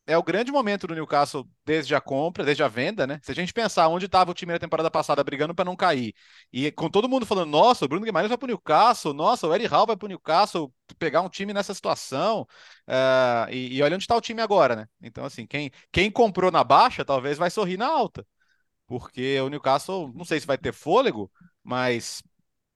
[0.08, 3.20] é o grande momento do Newcastle desde a compra, desde a venda, né?
[3.24, 6.14] Se a gente pensar onde estava o time na temporada passada brigando para não cair,
[6.54, 9.56] e com todo mundo falando, nossa, o Bruno Guimarães vai para o Newcastle, nossa, o
[9.56, 12.42] Eddie Hall vai para o Newcastle pegar um time nessa situação,
[12.88, 14.88] uh, e, e, olha onde está o time agora, né?
[15.02, 18.26] Então, assim, quem, quem comprou na baixa talvez vai sorrir na alta,
[18.88, 21.32] porque o Newcastle, não sei se vai ter fôlego,
[21.64, 22.22] mas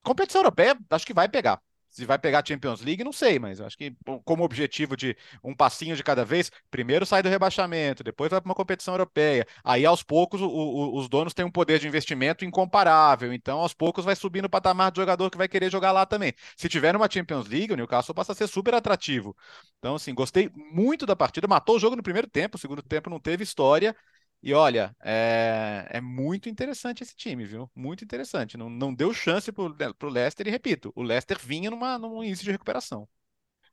[0.03, 1.61] competição europeia, acho que vai pegar.
[1.89, 5.55] Se vai pegar a Champions League, não sei, mas acho que como objetivo de um
[5.55, 9.45] passinho de cada vez, primeiro sai do rebaixamento, depois vai para uma competição europeia.
[9.63, 13.73] Aí aos poucos o, o, os donos têm um poder de investimento incomparável, então aos
[13.73, 16.33] poucos vai subindo o patamar do jogador que vai querer jogar lá também.
[16.55, 19.35] Se tiver numa Champions League, o Newcastle passa a ser super atrativo.
[19.79, 23.09] Então, assim, gostei muito da partida, matou o jogo no primeiro tempo, o segundo tempo
[23.09, 23.95] não teve história.
[24.41, 27.69] E olha, é, é, muito interessante esse time, viu?
[27.75, 28.57] Muito interessante.
[28.57, 32.45] Não, não deu chance pro, pro Leicester, e repito, o Leicester vinha numa, num início
[32.45, 33.07] de recuperação.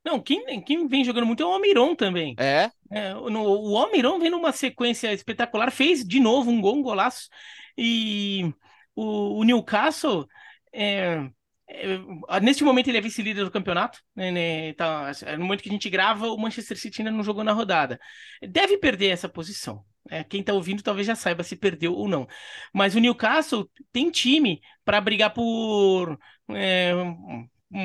[0.04, 2.34] Não, quem, quem vem jogando muito é o Almiron também.
[2.38, 2.70] É?
[2.90, 7.28] é no, o Almiron vem numa sequência espetacular, fez de novo um gol, um golaço.
[7.76, 8.52] E
[8.94, 10.26] o, o Newcastle,
[10.72, 11.28] é,
[11.68, 14.00] é, neste momento ele é vice-líder do campeonato.
[14.14, 17.42] Né, né, tá, no momento que a gente grava, o Manchester City ainda não jogou
[17.42, 17.98] na rodada.
[18.40, 19.84] Deve perder essa posição.
[20.10, 22.26] É, quem está ouvindo talvez já saiba se perdeu ou não.
[22.72, 26.18] Mas o Newcastle tem time para brigar por.
[26.50, 26.92] É,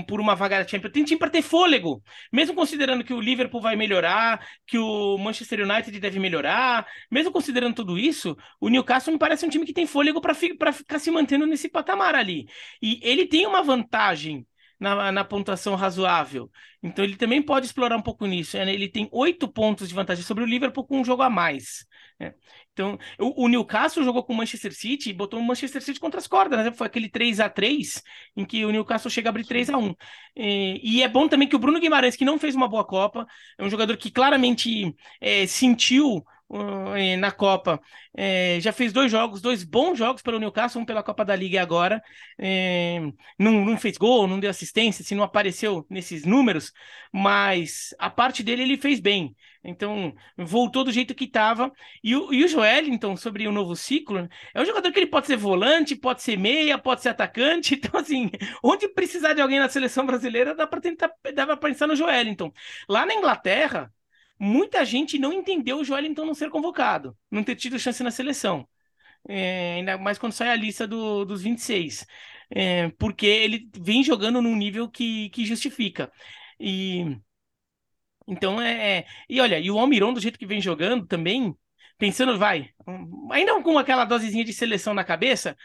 [0.08, 0.94] por uma vaga da Champions.
[0.94, 5.62] Tem time para ter fôlego, mesmo considerando que o Liverpool vai melhorar, que o Manchester
[5.62, 9.88] United deve melhorar, mesmo considerando tudo isso, o Newcastle me parece um time que tem
[9.88, 12.46] fôlego para fi ficar se mantendo nesse patamar ali.
[12.82, 14.46] E ele tem uma vantagem
[14.80, 16.50] na, na pontuação razoável.
[16.82, 18.58] Então ele também pode explorar um pouco nisso.
[18.58, 18.74] Né?
[18.74, 21.86] Ele tem oito pontos de vantagem sobre o Liverpool com um jogo a mais.
[22.22, 22.36] Né?
[22.72, 26.20] Então, o, o, Newcastle jogou com o Manchester City e botou o Manchester City contra
[26.20, 26.72] as cordas, né?
[26.72, 28.02] Foi aquele 3 a 3
[28.38, 29.96] em que o Newcastle chega a abrir 3 a 1
[30.36, 33.26] e, e, é bom também que o Bruno Guimarães, que não fez uma boa Copa,
[33.58, 36.24] é um jogador que claramente é, sentiu
[37.18, 37.80] na Copa.
[38.16, 41.62] É, já fez dois jogos, dois bons jogos pelo Newcastle, um pela Copa da Liga
[41.62, 42.02] agora.
[42.38, 43.00] É,
[43.40, 46.72] não, não, fez gol, não deu assistência, se não apareceu nesses números,
[47.12, 49.36] mas a parte dele ele fez bem.
[49.64, 51.72] Então, voltou do jeito que estava.
[52.04, 55.08] E o, e o Joel, então, sobre o novo ciclo, é um jogador que ele
[55.08, 57.80] pode ser volante, pode ser meia, pode ser atacante.
[57.82, 58.30] Então, assim,
[58.64, 62.28] onde precisar de alguém na seleção brasileira, dá para tentar, dá para pensar no Joel.
[62.28, 62.52] Então,
[62.88, 63.92] lá na Inglaterra,
[64.42, 68.68] muita gente não entendeu o Joelinton não ser convocado, não ter tido chance na seleção.
[69.30, 72.08] É, ainda mais quando sai a lista do, dos 26.
[72.50, 76.12] É, porque ele vem jogando num nível que, que justifica.
[76.60, 77.06] E
[78.28, 79.06] então é, é.
[79.30, 81.56] E olha, e o Almiron, do jeito que vem jogando também,
[81.98, 82.70] pensando, vai,
[83.32, 85.56] ainda com aquela dosezinha de seleção na cabeça,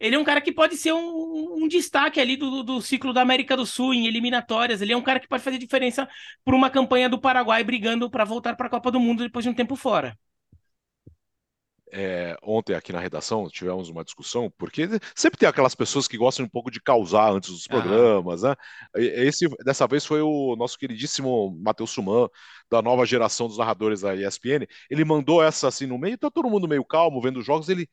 [0.00, 3.20] ele é um cara que pode ser um, um destaque ali do, do, ciclo da
[3.20, 4.80] América do Sul em eliminatórias.
[4.80, 6.08] Ele é um cara que pode fazer diferença
[6.44, 9.50] por uma campanha do Paraguai brigando para voltar para a Copa do Mundo depois de
[9.50, 10.18] um tempo fora.
[11.92, 16.46] É, ontem aqui na redação tivemos uma discussão, porque sempre tem aquelas pessoas que gostam
[16.46, 18.54] um pouco de causar antes dos programas, né?
[18.94, 22.28] Esse, dessa vez foi o nosso queridíssimo Matheus Suman,
[22.70, 24.66] da nova geração dos narradores da ESPN.
[24.88, 27.68] Ele mandou essa assim no meio, tá todo mundo meio calmo vendo os jogos.
[27.68, 27.88] Ele,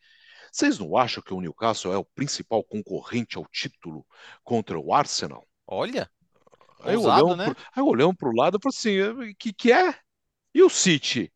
[0.51, 4.05] vocês não acham que o Newcastle é o principal concorrente ao título
[4.43, 5.45] contra o Arsenal?
[5.65, 6.09] Olha,
[6.81, 7.55] aí olhamos né?
[7.75, 9.95] aí olhamos para o lado e falamos assim, que que é?
[10.53, 11.31] E o City?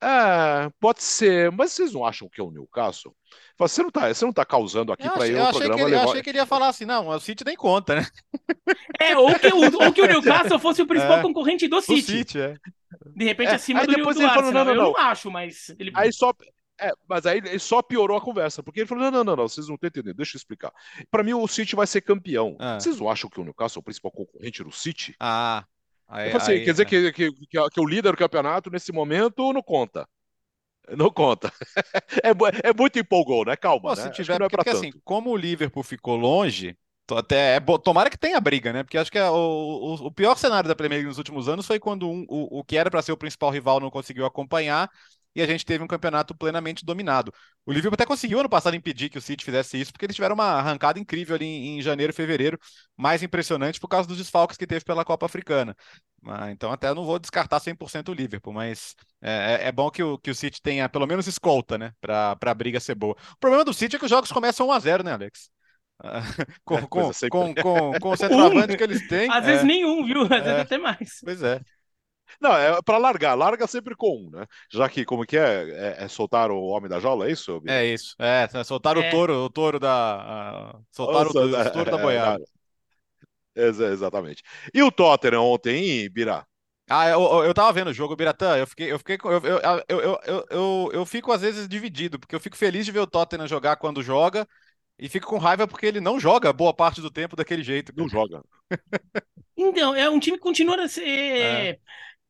[0.00, 3.16] É, pode ser, mas vocês não acham que é o Newcastle?
[3.58, 6.02] Você não está você não tá causando aqui para ir o programa que ele, levar...
[6.02, 8.06] Eu achei que ele ia falar assim, não, o City nem conta, né?
[9.00, 12.02] É, ou que o, ou que o Newcastle fosse o principal é, concorrente do City.
[12.02, 12.54] City é.
[13.16, 14.52] De repente, é, acima do, depois do ele Arsenal.
[14.52, 14.90] Falou, não, não, não.
[14.90, 15.74] Eu não acho, mas...
[15.78, 15.90] Ele...
[15.94, 16.32] Aí só,
[16.80, 19.48] é, mas aí ele só piorou a conversa, porque ele falou: não, não, não, não
[19.48, 20.72] vocês não estão entendendo, deixa eu explicar.
[21.10, 22.56] Para mim, o City vai ser campeão.
[22.58, 22.78] Ah.
[22.78, 25.14] Vocês não acham que o Newcastle é o principal concorrente do City?
[25.18, 25.64] Ah.
[26.06, 26.86] Aí, assim, aí, quer dizer é.
[26.86, 30.08] que, que, que, que, o líder do campeonato, nesse momento, não conta.
[30.96, 31.52] Não conta.
[32.22, 32.30] É,
[32.68, 33.54] é muito empolgou, né?
[33.56, 33.90] Calma.
[33.90, 34.02] Pô, né?
[34.02, 36.76] Se tiver, é porque, assim, como o Liverpool ficou longe,
[37.10, 38.82] até é, tomara que tenha briga, né?
[38.82, 41.66] Porque acho que é o, o, o, pior cenário da Premier League nos últimos anos
[41.66, 44.90] foi quando um, o, o que era para ser o principal rival não conseguiu acompanhar
[45.38, 47.32] e a gente teve um campeonato plenamente dominado.
[47.64, 50.34] O Liverpool até conseguiu ano passado impedir que o City fizesse isso, porque eles tiveram
[50.34, 52.58] uma arrancada incrível ali em, em janeiro e fevereiro,
[52.96, 55.76] mais impressionante por causa dos desfalques que teve pela Copa Africana.
[56.26, 59.30] Ah, então até não vou descartar 100% o Liverpool, mas é,
[59.62, 62.54] é, é, bom que o, que o City tenha pelo menos escolta, né, para a
[62.54, 63.14] briga ser boa.
[63.34, 65.50] O problema do City é que os jogos começam 1 a 0 né, Alex?
[66.64, 69.30] com, é, com, com, com, com, o centroavante que eles têm.
[69.30, 69.46] Às é.
[69.46, 70.22] vezes nenhum, viu?
[70.22, 70.60] Às vezes é.
[70.60, 71.20] até mais.
[71.24, 71.60] Pois é.
[72.40, 74.46] Não, é para largar, larga sempre com um, né?
[74.70, 75.96] Já que, como que é?
[75.98, 77.60] É, é soltar o homem da jaula, é isso?
[77.66, 80.74] É isso, é, soltar o touro, o touro da.
[80.74, 82.44] Uh, soltar Nossa, o, o touro da boiada.
[83.56, 84.42] exatamente.
[84.72, 86.46] E o Tottenham ontem, Birá?
[86.90, 90.00] Ah, eu, eu tava vendo o jogo, Biratã, eu fiquei, eu fiquei, eu, eu, eu,
[90.00, 93.46] eu, eu, eu, fico às vezes dividido, porque eu fico feliz de ver o Tottenham
[93.46, 94.48] jogar quando joga,
[94.98, 97.92] e fico com raiva porque ele não joga boa parte do tempo daquele jeito.
[97.96, 98.42] Não joga.
[99.60, 101.02] Então, é um time que continua a ser...
[101.04, 101.78] É.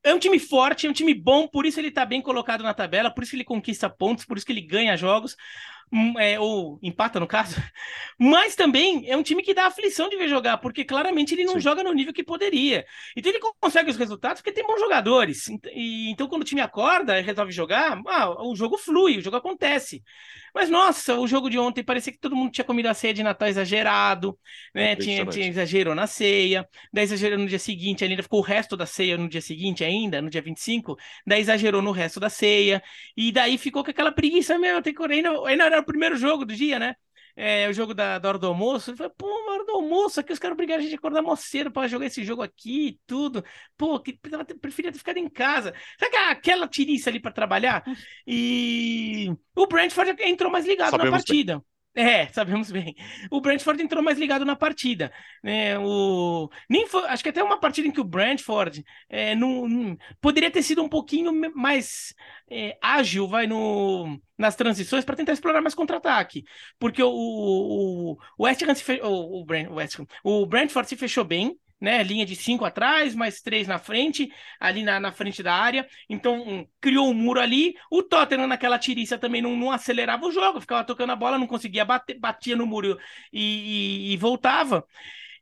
[0.03, 2.73] É um time forte, é um time bom, por isso ele tá bem colocado na
[2.73, 5.37] tabela, por isso ele conquista pontos, por isso que ele ganha jogos.
[5.91, 7.57] Hum, é, ou empata no caso,
[8.19, 11.55] mas também é um time que dá aflição de ver jogar, porque claramente ele não
[11.55, 11.61] Sim.
[11.61, 12.85] joga no nível que poderia.
[13.17, 15.49] Então ele consegue os resultados porque tem bons jogadores.
[15.73, 19.37] E, então quando o time acorda e resolve jogar, ah, o jogo flui, o jogo
[19.37, 20.03] acontece.
[20.55, 23.23] Mas nossa, o jogo de ontem parecia que todo mundo tinha comido a ceia de
[23.23, 24.39] Natal exagerado,
[24.75, 24.97] né?
[24.97, 28.87] Tinha, tinha exagerou na ceia, daí exagerou no dia seguinte, ainda ficou o resto da
[28.87, 30.97] ceia no dia seguinte ainda, no dia 25,
[31.27, 32.83] daí exagerou no resto da ceia,
[33.17, 36.45] e daí ficou com aquela preguiça, meu, tem que ainda, ainda era o primeiro jogo
[36.45, 36.95] do dia, né?
[37.41, 38.91] É, o jogo da, da hora do almoço.
[38.91, 41.23] Ele falou, pô, na hora do almoço, aqui os caras obrigaram a gente a acordar
[41.23, 43.45] mó cedo pra jogar esse jogo aqui e tudo.
[43.77, 44.19] Pô, que
[44.61, 45.73] preferia ter ficado em casa.
[46.01, 47.85] Sabe aquela tiriça ali para trabalhar?
[48.27, 51.55] E o Brentford entrou mais ligado Sabemos na partida.
[51.59, 51.65] Bem.
[51.95, 52.95] É, sabemos bem.
[53.29, 55.13] O Brentford entrou mais ligado na partida.
[55.43, 55.77] Né?
[55.79, 56.49] O...
[56.71, 57.05] Nem foi...
[57.07, 59.97] Acho que até uma partida em que o Brentford é, não...
[60.21, 62.15] poderia ter sido um pouquinho mais
[62.49, 64.21] é, ágil vai no...
[64.37, 66.45] nas transições para tentar explorar mais contra-ataque.
[66.79, 72.03] Porque o, o, o West Ham se o, o, o Brentford se fechou bem né?
[72.03, 75.87] Linha de cinco atrás, mais três na frente, ali na, na frente da área.
[76.09, 77.75] Então, um, criou um muro ali.
[77.91, 81.47] O Tottenham, naquela tiriça, também não, não, acelerava o jogo, ficava tocando a bola, não
[81.47, 82.99] conseguia bater, batia no muro
[83.33, 84.85] e, e, e voltava.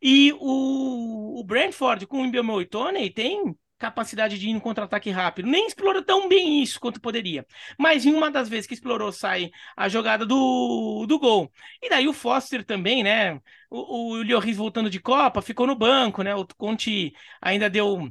[0.00, 5.10] E o, o Brentford, com o Mbembe e Tony, tem capacidade de ir no contra-ataque
[5.10, 5.48] rápido.
[5.48, 7.46] Nem explorou tão bem isso quanto poderia.
[7.78, 11.50] Mas em uma das vezes que explorou, sai a jogada do, do gol.
[11.82, 13.40] E daí o Foster também, né?
[13.70, 16.34] O, o Lloris voltando de Copa, ficou no banco, né?
[16.34, 18.10] O Conte ainda deu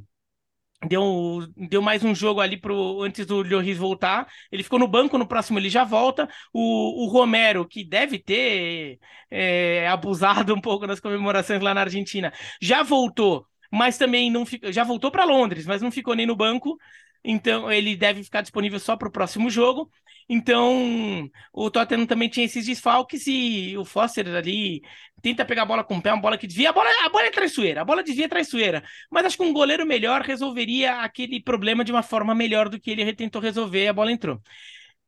[0.87, 4.27] deu, deu mais um jogo ali pro, antes do Lloris voltar.
[4.51, 6.29] Ele ficou no banco, no próximo ele já volta.
[6.53, 8.99] O, o Romero, que deve ter
[9.31, 14.71] é, abusado um pouco nas comemorações lá na Argentina, já voltou mas também não fica,
[14.71, 16.77] já voltou para Londres, mas não ficou nem no banco.
[17.23, 19.89] Então ele deve ficar disponível só para o próximo jogo.
[20.29, 24.81] Então o Tottenham também tinha esses desfalques e o Foster ali
[25.21, 26.69] tenta pegar a bola com o pé, uma bola que desvia.
[26.69, 28.83] A bola, a bola é traiçoeira, a bola desvia é traiçoeira.
[29.11, 32.91] Mas acho que um goleiro melhor resolveria aquele problema de uma forma melhor do que
[32.91, 34.41] ele tentou resolver a bola entrou.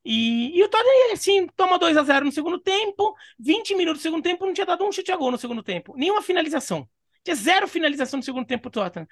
[0.05, 4.03] E, e, o Tottenham, assim, toma 2 a 0 no segundo tempo, 20 minutos no
[4.03, 6.87] segundo tempo, não tinha dado um chute a gol no segundo tempo, nenhuma finalização.
[7.27, 9.05] Tinha zero finalização no segundo tempo Tottenham.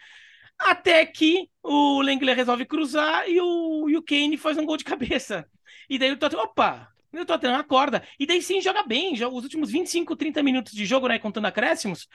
[0.57, 4.85] Até que o Lenglet resolve cruzar e o, e o Kane faz um gol de
[4.85, 5.45] cabeça.
[5.89, 8.01] E daí o Tottenham, opa, o Tottenham acorda.
[8.17, 9.17] E daí sim joga bem.
[9.17, 11.19] Já os últimos 25, 30 minutos de jogo, né?
[11.19, 12.07] Contando acréscimos,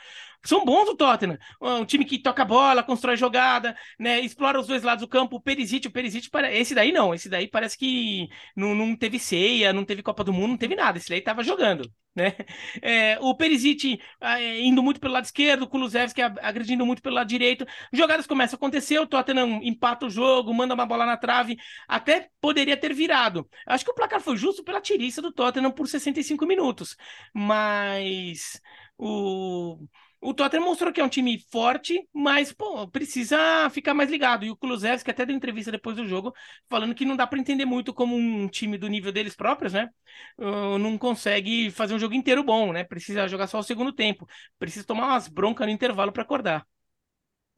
[0.42, 1.36] são bons o Tottenham.
[1.60, 4.20] Um time que toca a bola, constrói jogada, né?
[4.20, 5.36] Explora os dois lados do campo.
[5.36, 7.12] O Perisic, o Perisic, esse daí não.
[7.12, 10.74] Esse daí parece que não, não teve ceia, não teve Copa do Mundo, não teve
[10.74, 10.96] nada.
[10.96, 11.92] Esse daí tava jogando.
[12.14, 12.34] Né?
[12.82, 17.28] É, o Perisic é, indo muito pelo lado esquerdo, o Kulusevski agredindo muito pelo lado
[17.28, 17.66] direito.
[17.92, 21.56] Jogadas começam a acontecer, o Tottenham empata o jogo, manda uma bola na trave,
[21.88, 23.48] até poderia ter virado.
[23.66, 26.96] Acho que o placar foi justo pela tiriça do Tottenham por 65 minutos,
[27.34, 28.60] mas
[28.98, 29.78] o
[30.20, 34.44] o Tottenham mostrou que é um time forte, mas pô, precisa ficar mais ligado.
[34.44, 36.34] E o Kulusevski até deu entrevista depois do jogo,
[36.68, 39.88] falando que não dá para entender muito como um time do nível deles próprios, né?
[40.36, 42.84] Uh, não consegue fazer um jogo inteiro bom, né?
[42.84, 44.28] Precisa jogar só o segundo tempo.
[44.58, 46.66] Precisa tomar umas broncas no intervalo para acordar.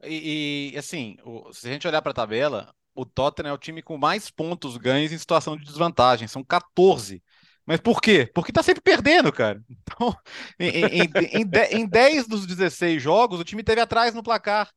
[0.01, 1.17] E, e, assim,
[1.51, 4.77] se a gente olhar para a tabela, o Tottenham é o time com mais pontos
[4.77, 6.27] ganhos em situação de desvantagem.
[6.27, 7.21] São 14.
[7.65, 8.29] Mas por quê?
[8.33, 9.61] Porque tá sempre perdendo, cara.
[9.69, 10.15] Então,
[10.59, 11.03] em, em,
[11.41, 14.69] em, em 10 dos 16 jogos, o time teve atrás no placar.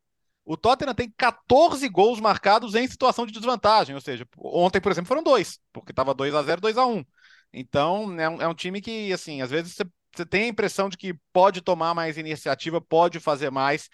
[0.45, 5.09] O Tottenham tem 14 gols marcados em situação de desvantagem, ou seja, ontem, por exemplo,
[5.09, 7.05] foram dois, porque estava 2 a 0 2 a 1
[7.53, 10.89] Então, é um, é um time que, assim, às vezes você, você tem a impressão
[10.89, 13.89] de que pode tomar mais iniciativa, pode fazer mais,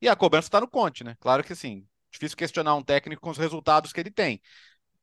[0.00, 1.14] e a cobrança está no Conte, né?
[1.20, 4.40] Claro que, assim, difícil questionar um técnico com os resultados que ele tem.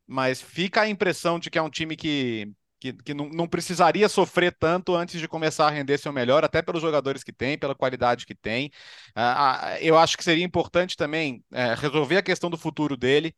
[0.07, 2.51] mas fica a impressão de que é um time que,
[2.93, 6.61] que, que não, não, precisaria sofrer tanto antes de começar a render seu melhor, até
[6.61, 8.71] pelos jogadores que tem, pela qualidade que tem.
[9.17, 13.33] Uh, eu acho que seria importante também uh, resolver a questão do futuro dele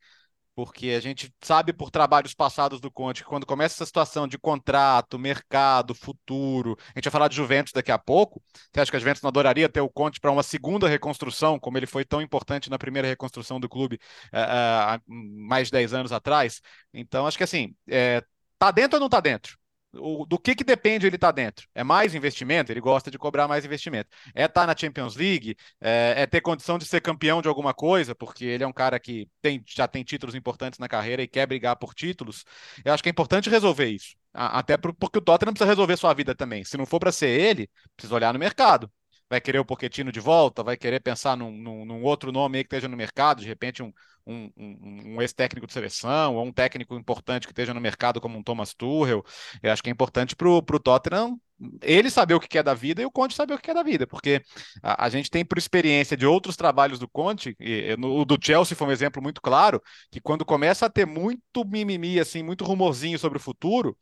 [0.54, 4.36] porque a gente sabe por trabalhos passados do Conte que quando começa essa situação de
[4.36, 8.42] contrato, mercado, futuro, a gente vai falar de Juventus daqui a pouco.
[8.72, 11.78] Você acha que a Juventus não adoraria ter o Conte para uma segunda reconstrução, como
[11.78, 14.00] ele foi tão importante na primeira reconstrução do clube
[14.32, 16.60] uh, uh, há mais de 10 anos atrás?
[16.92, 18.20] Então, acho que assim, é,
[18.58, 19.58] tá dentro ou não tá dentro?
[19.94, 21.66] o, do que, que depende ele tá dentro?
[21.74, 22.70] É mais investimento?
[22.72, 24.10] Ele gosta de cobrar mais investimento.
[24.34, 25.56] É estar tá na Champions League?
[25.80, 28.14] É, é, ter condição de ser campeão de alguma coisa?
[28.14, 31.46] Porque ele é um cara que tem, já tem títulos importantes na carreira e quer
[31.46, 32.44] brigar por títulos.
[32.84, 34.16] Eu acho que é importante resolver isso.
[34.32, 36.64] Até porque o Tottenham precisa resolver sua vida também.
[36.64, 38.90] Se não for para ser ele, precisa olhar no mercado
[39.28, 42.64] vai querer o Poquetino de volta, vai querer pensar num, num, num outro nome aí
[42.64, 43.92] que esteja no mercado, de repente um,
[44.26, 48.38] um, um, um ex-técnico de seleção, ou um técnico importante que esteja no mercado, como
[48.38, 49.24] um Thomas Tuchel.
[49.62, 51.38] Eu acho que é importante para o Tottenham
[51.82, 53.82] ele saber o que é da vida e o Conte saber o que é da
[53.82, 54.42] vida, porque
[54.82, 58.38] a, a gente tem por experiência de outros trabalhos do Conte, e, no, o do
[58.40, 62.64] Chelsea foi um exemplo muito claro, que quando começa a ter muito mimimi, assim, muito
[62.64, 63.96] rumorzinho sobre o futuro,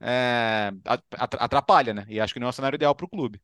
[0.00, 0.70] é,
[1.38, 2.04] atrapalha, né?
[2.08, 3.40] E acho que não é o cenário ideal para o clube.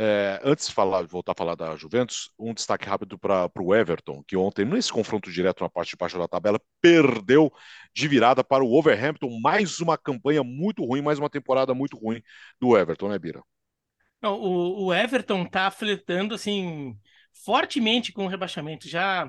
[0.00, 4.22] É, antes de falar, voltar a falar da Juventus, um destaque rápido para o Everton,
[4.22, 7.52] que ontem, nesse confronto direto na parte de baixo da tabela, perdeu
[7.92, 9.40] de virada para o Overhampton.
[9.40, 12.22] Mais uma campanha muito ruim, mais uma temporada muito ruim
[12.60, 13.42] do Everton, né, Bira?
[14.22, 16.96] Não, o, o, Everton tá flertando assim
[17.44, 18.88] fortemente com o rebaixamento.
[18.88, 19.28] Já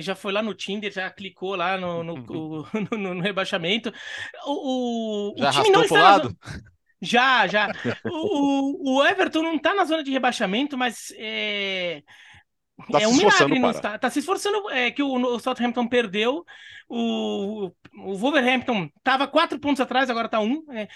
[0.00, 2.16] já foi lá no Tinder, já clicou lá no, no,
[2.90, 3.92] no, no rebaixamento.
[4.46, 6.36] O, o, já o time não está lado?
[7.00, 7.68] Já, já.
[8.04, 12.02] O, o Everton não tá na zona de rebaixamento, mas é,
[12.92, 13.98] Tá é um milagre não está.
[13.98, 14.70] Tá se esforçando.
[14.70, 16.44] É que o, o Southampton perdeu.
[16.88, 20.62] O, o Wolverhampton estava quatro pontos atrás, agora está um.
[20.70, 20.86] É,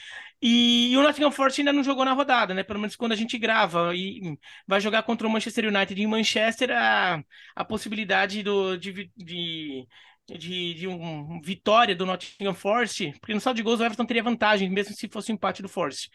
[0.40, 2.62] e, e, o Nottingham Forest ainda não jogou na rodada, né?
[2.62, 3.94] Pelo menos quando a gente grava.
[3.94, 6.70] E vai jogar contra o Manchester United em Manchester.
[6.70, 7.24] A,
[7.56, 9.86] a possibilidade do, de, de
[10.38, 14.22] de, de um, vitória do Nottingham Forest, porque no saldo de gols o Everton teria
[14.22, 16.10] vantagem, mesmo se fosse um empate do Forest.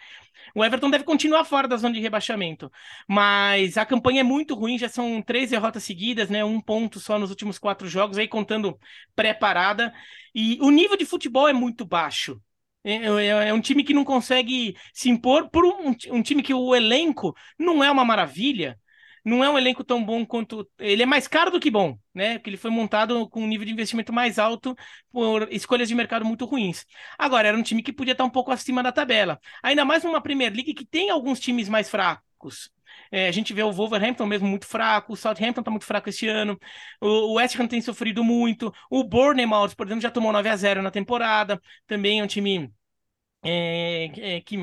[0.54, 2.72] O Everton deve continuar fora da zona de rebaixamento,
[3.08, 6.44] mas a campanha é muito ruim, já são três derrotas seguidas, né?
[6.44, 8.78] Um ponto só nos últimos quatro jogos, aí contando
[9.16, 9.94] pré-parada,
[10.34, 12.42] e o nível de futebol é muito baixo.
[12.84, 16.54] É, é, é, um time que não consegue se impor por um, um time que
[16.54, 18.80] o elenco não é uma maravilha,
[19.26, 20.70] não é um elenco tão bom quanto.
[20.78, 22.38] Ele é mais caro do que bom, né?
[22.38, 24.76] Porque ele foi montado com um nível de investimento mais alto
[25.12, 26.86] por escolhas de mercado muito ruins.
[27.18, 29.40] Agora, era um time que podia estar um pouco acima da tabela.
[29.64, 32.70] Ainda mais numa Premier League que tem alguns times mais fracos.
[33.12, 36.28] É, a gente vê o Wolverhampton mesmo muito fraco, o Southampton está muito fraco este
[36.28, 36.58] ano,
[37.02, 40.82] o, West Ham tem sofrido muito, o Bournemouth, por exemplo, já tomou 9 a 0
[40.82, 42.72] na temporada, também é um time
[43.46, 44.58] é, é, que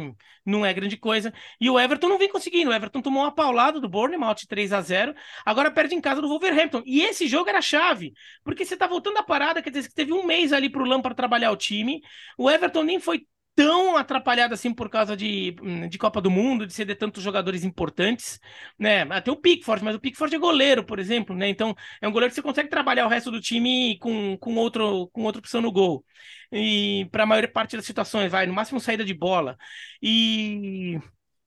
[0.44, 1.32] não é grande coisa.
[1.60, 2.70] E o Everton não vem conseguindo.
[2.70, 5.14] O Everton tomou uma paulada do Bournemouth 3 a 0
[5.44, 6.82] agora perde em casa do Wolverhampton.
[6.84, 8.12] E esse jogo era chave,
[8.44, 11.16] porque você tá voltando a parada, quer dizer que teve um mês ali pro Lampard
[11.16, 12.02] trabalhar o time.
[12.36, 16.66] O Everton nem foi tão atrapalhado assim por causa de, hum, de Copa do Mundo,
[16.66, 18.40] de ceder tantos jogadores importantes,
[18.78, 19.02] né?
[19.10, 21.48] Até o Pickford, mas o Pickford é goleiro, por exemplo, né?
[21.48, 25.08] Então é um goleiro que você consegue trabalhar o resto do time com, com, outro,
[25.12, 26.04] com outra opção no gol.
[26.50, 29.56] E para a maior parte das situações, vai, no máximo saída de bola.
[30.00, 30.98] E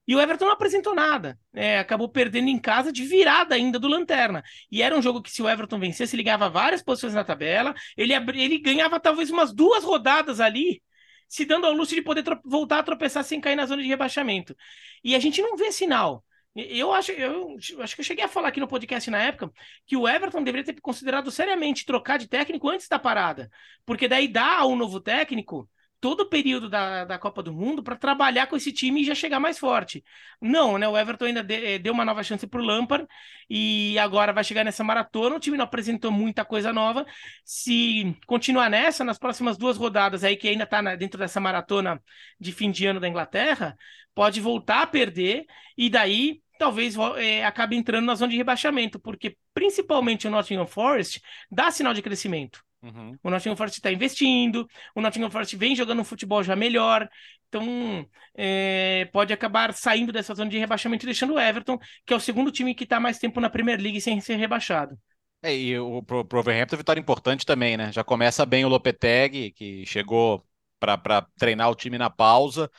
[0.08, 1.40] e o Everton não apresentou nada.
[1.54, 4.44] É, acabou perdendo em casa de virada ainda do Lanterna.
[4.72, 7.74] E era um jogo que, se o Everton vencesse, ele ganhava várias posições na tabela.
[7.98, 10.82] Ele, ele ganhava talvez umas duas rodadas ali
[11.28, 14.56] se dando ao luxo de poder voltar a tropeçar sem cair na zona de rebaixamento.
[15.04, 16.24] E a gente não vê sinal.
[16.56, 19.52] Eu acho, eu, acho que eu cheguei a falar aqui no podcast na época
[19.86, 23.50] que o Everton deveria ter considerado seriamente trocar de técnico antes da parada.
[23.86, 25.70] Porque daí dá a um novo técnico
[26.06, 29.16] todo o período da, da Copa do Mundo para trabalhar com esse time e já
[29.16, 30.04] chegar mais forte.
[30.40, 30.88] Não, né?
[30.88, 33.08] O Everton ainda de, eh, deu uma nova chance para o Lampard
[33.50, 35.36] e agora vai chegar nessa maratona.
[35.36, 37.08] O time não apresentou muita coisa nova.
[37.44, 42.00] Se continuar nessa, nas próximas duas rodadas aí, que ainda está dentro dessa maratona
[42.40, 43.76] de fim de ano da Inglaterra,
[44.14, 49.38] pode voltar a perder e daí talvez é, acabe entrando na zona de rebaixamento, porque
[49.56, 51.20] principalmente o Nottingham Forest
[51.50, 52.65] dá sinal de crescimento.
[52.86, 53.18] Uhum.
[53.24, 57.10] O Nottingham Forest está investindo, o Nottingham Forest vem jogando um futebol já melhor,
[57.48, 58.08] então
[58.38, 62.20] é, pode acabar saindo dessa zona de rebaixamento e deixando o Everton, que é o
[62.20, 64.96] segundo time que está mais tempo na Premier League sem ser rebaixado.
[65.42, 67.92] É, e o pro, pro Overhampton vitória importante também, né?
[67.92, 70.46] Já começa bem o Lopetegui, que chegou
[70.80, 72.70] para treinar o time na pausa,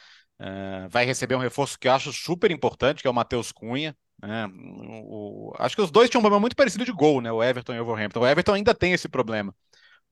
[0.40, 3.96] uh, vai receber um reforço que eu acho super importante, que é o Matheus Cunha.
[4.22, 4.46] Né?
[4.46, 7.30] O, o, acho que os dois tinham um problema muito parecido de gol, né?
[7.30, 8.20] O Everton e o Overhampton.
[8.20, 9.54] O Everton ainda tem esse problema.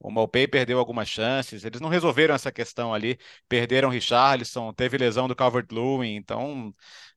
[0.04, 5.26] O Malpay perdeu algumas chances, eles não resolveram essa questão ali, perderam Richarlison, teve lesão
[5.26, 6.72] do Calvert-Lewin, então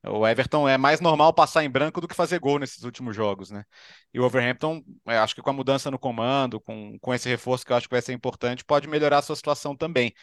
[0.05, 3.51] o Everton é mais normal passar em branco do que fazer gol nesses últimos jogos,
[3.51, 3.65] né?
[4.13, 7.71] E o Overhampton, acho que com a mudança no comando, com, com esse reforço que
[7.71, 10.13] eu acho que vai ser importante, pode melhorar a sua situação também.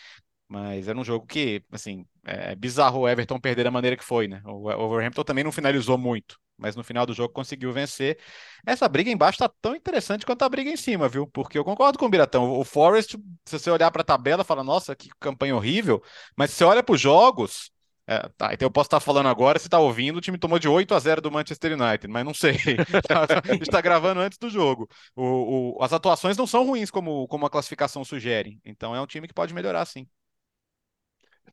[0.48, 4.28] Mas era um jogo que, assim, é bizarro o Everton perder da maneira que foi,
[4.28, 4.42] né?
[4.44, 8.18] O Overhampton também não finalizou muito, mas no final do jogo conseguiu vencer.
[8.66, 11.26] Essa briga embaixo tá tão interessante quanto a briga em cima, viu?
[11.26, 12.52] Porque eu concordo com o Biratão.
[12.52, 13.16] O Forest,
[13.46, 16.02] se você olhar para a tabela, fala, nossa, que campanha horrível.
[16.36, 17.70] Mas se você olha para os jogos,
[18.06, 20.68] é, tá, então eu posso estar falando agora, se está ouvindo, o time tomou de
[20.68, 22.54] 8 a 0 do Manchester United, mas não sei.
[23.48, 24.88] a gente está gravando antes do jogo.
[25.16, 28.60] O, o, as atuações não são ruins como, como a classificação sugere.
[28.64, 30.06] Então é um time que pode melhorar, sim.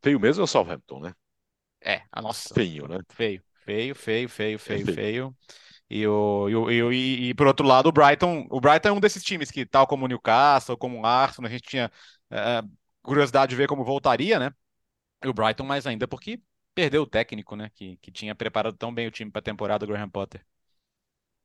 [0.01, 1.13] Feio mesmo é o Southampton, né?
[1.79, 2.53] É, a nossa.
[2.53, 2.99] Feio, né?
[3.09, 5.37] Feio, feio, feio, feio, feio, é feio.
[5.89, 8.99] E, o, e, o, e, e, por outro lado, o Brighton, o Brighton é um
[8.99, 11.91] desses times que, tal como o Newcastle, como o Arsenal, a gente tinha
[12.29, 12.61] é,
[13.01, 14.51] curiosidade de ver como voltaria, né?
[15.23, 16.41] E o Brighton mais ainda porque
[16.73, 17.69] perdeu o técnico, né?
[17.75, 20.45] Que, que tinha preparado tão bem o time para a temporada do Graham Potter.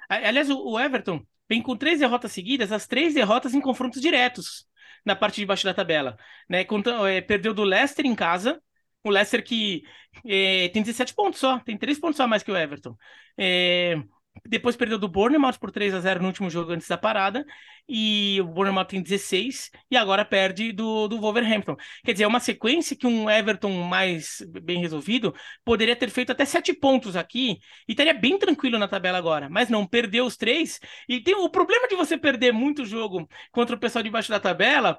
[0.08, 4.66] Aliás, o Everton vem com três derrotas seguidas, as três derrotas em confrontos diretos
[5.06, 6.18] na parte de baixo da tabela.
[6.48, 6.64] Né?
[6.64, 8.60] Conta, é, perdeu do Leicester em casa,
[9.04, 9.84] o Leicester que
[10.26, 12.96] é, tem 17 pontos só, tem 3 pontos só a mais que o Everton.
[13.38, 13.96] É,
[14.44, 17.44] depois perdeu do Bournemouth por 3 a 0 no último jogo antes da parada.
[17.88, 21.76] E o Bournemouth tem 16 e agora perde do, do Wolverhampton.
[22.04, 25.34] Quer dizer, é uma sequência que um Everton mais bem resolvido
[25.64, 27.58] poderia ter feito até 7 pontos aqui
[27.88, 29.48] e estaria bem tranquilo na tabela agora.
[29.48, 30.80] Mas não, perdeu os três.
[31.08, 34.98] E tem o problema de você perder muito jogo contra o pessoal debaixo da tabela.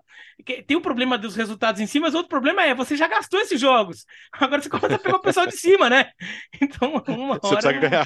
[0.66, 3.60] Tem o problema dos resultados em cima, mas outro problema é você já gastou esses
[3.60, 4.06] jogos.
[4.32, 6.12] Agora você começa a pegar o pessoal de cima, né?
[6.62, 7.40] Então, uma hora.
[7.42, 8.06] Você precisa ganhar.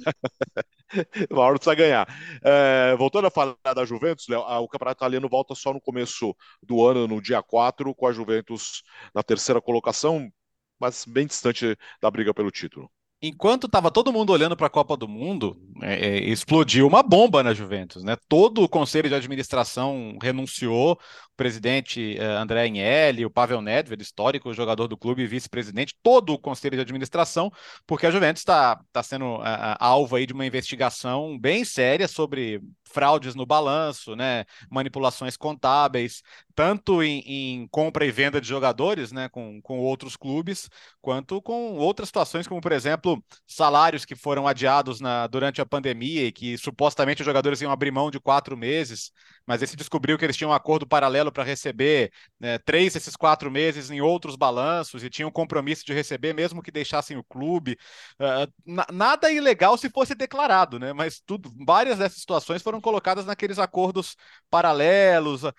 [1.30, 2.08] uma hora precisa ganhar.
[2.44, 6.86] É, voltando a falar da Juventus, Léo, o campeonato italiano volta só no começo do
[6.86, 10.32] ano, no dia 4, com a Juventus na terceira colocação,
[10.80, 12.90] mas bem distante da briga pelo título
[13.22, 17.44] enquanto estava todo mundo olhando para a Copa do Mundo, é, é, explodiu uma bomba
[17.44, 18.18] na Juventus, né?
[18.28, 21.00] Todo o conselho de administração renunciou,
[21.36, 26.40] presidente é, André Agnelli, o Pavel Nedved, histórico jogador do clube e vice-presidente, todo o
[26.40, 27.52] conselho de administração,
[27.86, 32.08] porque a Juventus está tá sendo a, a, alvo aí de uma investigação bem séria
[32.08, 32.62] sobre
[32.92, 34.46] fraudes no balanço, né?
[34.70, 36.22] Manipulações contábeis,
[36.54, 40.70] tanto em, em, compra e venda de jogadores, né, com, com outros clubes,
[41.02, 46.26] quanto com outras situações, como, por exemplo, salários que foram adiados na, durante a pandemia
[46.26, 49.12] e que supostamente os jogadores iam abrir mão de quatro meses,
[49.46, 52.10] mas esse descobriu que eles tinham um acordo paralelo para receber
[52.40, 56.62] né, três desses quatro meses em outros balanços e tinham um compromisso de receber, mesmo
[56.64, 57.78] que deixassem o clube.
[58.18, 58.50] Uh,
[58.94, 64.16] nada ilegal se fosse declarado, né, mas tudo, várias dessas situações foram colocadas naqueles acordos
[64.50, 65.44] paralelos.
[65.44, 65.52] Uh,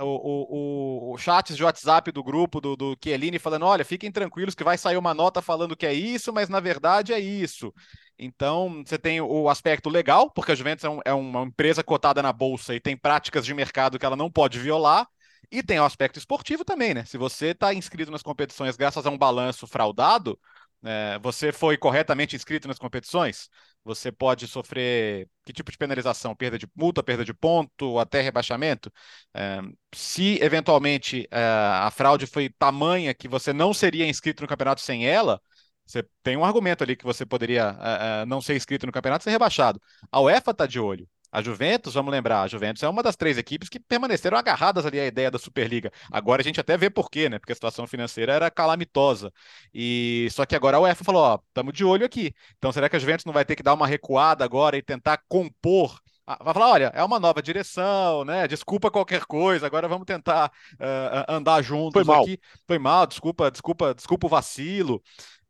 [0.00, 4.12] uh, o, o, o, chats de WhatsApp do grupo do, do Chiellini falando: olha, fiquem
[4.12, 7.74] tranquilos que vai sair uma nota falando que é isso, mas na verdade é isso.
[8.18, 12.22] Então, você tem o aspecto legal, porque a Juventus é, um, é uma empresa cotada
[12.22, 15.06] na bolsa e tem práticas de mercado que ela não pode violar.
[15.50, 17.04] E tem o aspecto esportivo também, né?
[17.04, 20.38] Se você está inscrito nas competições graças a um balanço fraudado,
[20.84, 23.48] é, você foi corretamente inscrito nas competições?
[23.84, 26.34] Você pode sofrer que tipo de penalização?
[26.34, 28.92] Perda de multa, perda de ponto, até rebaixamento?
[29.34, 29.60] É,
[29.94, 35.06] se eventualmente é, a fraude foi tamanha que você não seria inscrito no campeonato sem
[35.06, 35.40] ela,
[35.86, 39.22] você tem um argumento ali que você poderia é, é, não ser inscrito no campeonato
[39.22, 39.80] e ser rebaixado.
[40.10, 41.08] A UEFA está de olho.
[41.30, 45.00] A Juventus, vamos lembrar, a Juventus é uma das três equipes que permaneceram agarradas ali
[45.00, 45.90] à ideia da Superliga.
[46.12, 47.40] Agora a gente até vê por quê, né?
[47.40, 49.32] Porque a situação financeira era calamitosa.
[49.74, 52.32] E só que agora a UEFA falou, ó, estamos de olho aqui.
[52.56, 55.20] Então será que a Juventus não vai ter que dar uma recuada agora e tentar
[55.28, 58.48] compor ah, vai falar, olha, é uma nova direção, né?
[58.48, 62.22] Desculpa qualquer coisa, agora vamos tentar uh, andar juntos Foi mal.
[62.22, 62.38] aqui.
[62.66, 65.02] Foi mal, desculpa, desculpa, desculpa o vacilo.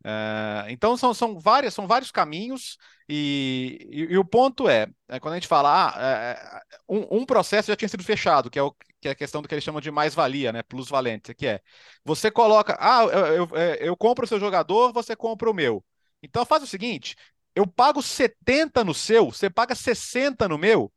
[0.05, 2.77] Uh, então são, são, várias, são vários caminhos
[3.09, 7.21] e, e, e o ponto é, é, quando a gente fala, ah, é, é, um,
[7.21, 9.55] um, processo já tinha sido fechado, que é, o, que é a questão do que
[9.55, 11.59] eles chamam de mais-valia, né, plus-valente, que é,
[12.03, 15.83] você coloca, ah, eu, eu, eu compro o seu jogador, você compra o meu.
[16.21, 17.15] Então faz o seguinte,
[17.55, 20.93] eu pago 70 no seu, você paga 60 no meu.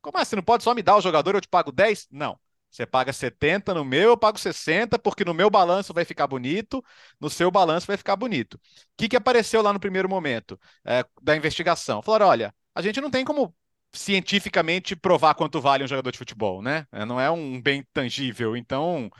[0.00, 0.24] Como é?
[0.24, 2.06] Você não pode só me dar o jogador, eu te pago 10?
[2.10, 2.38] Não.
[2.70, 6.84] Você paga 70 no meu, eu pago 60, porque no meu balanço vai ficar bonito,
[7.20, 8.54] no seu balanço vai ficar bonito.
[8.54, 8.60] O
[8.96, 12.02] que, que apareceu lá no primeiro momento é, da investigação?
[12.02, 13.54] Falaram: olha, a gente não tem como
[13.92, 16.86] cientificamente provar quanto vale um jogador de futebol, né?
[16.92, 18.56] É, não é um bem tangível.
[18.56, 19.10] Então,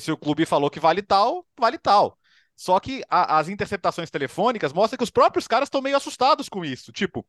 [0.00, 2.18] se o clube falou que vale tal, vale tal.
[2.56, 6.64] Só que a, as interceptações telefônicas mostram que os próprios caras estão meio assustados com
[6.64, 6.90] isso.
[6.90, 7.24] Tipo,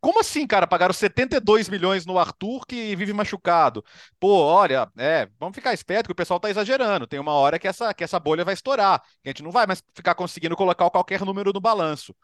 [0.00, 0.66] como assim, cara?
[0.66, 3.84] Pagaram 72 milhões no Arthur que vive machucado.
[4.18, 7.06] Pô, olha, é, vamos ficar esperto que o pessoal tá exagerando.
[7.06, 9.00] Tem uma hora que essa, que essa bolha vai estourar.
[9.22, 12.14] Que a gente não vai mais ficar conseguindo colocar qualquer número no balanço.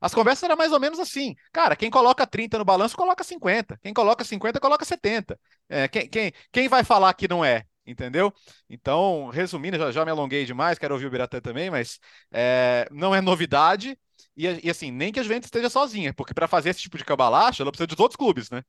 [0.00, 1.34] As conversas eram mais ou menos assim.
[1.52, 3.78] Cara, quem coloca 30 no balanço, coloca 50.
[3.82, 5.38] Quem coloca 50, coloca 70.
[5.68, 7.64] É, quem, quem, quem vai falar que não é?
[7.86, 8.32] Entendeu?
[8.68, 12.00] Então, resumindo, já, já me alonguei demais, quero ouvir o Biratã também, mas
[12.32, 13.96] é, não é novidade.
[14.36, 17.04] E, e, assim, nem que a Juventus esteja sozinha, porque para fazer esse tipo de
[17.04, 18.62] cabalacha, ela precisa de outros clubes, né?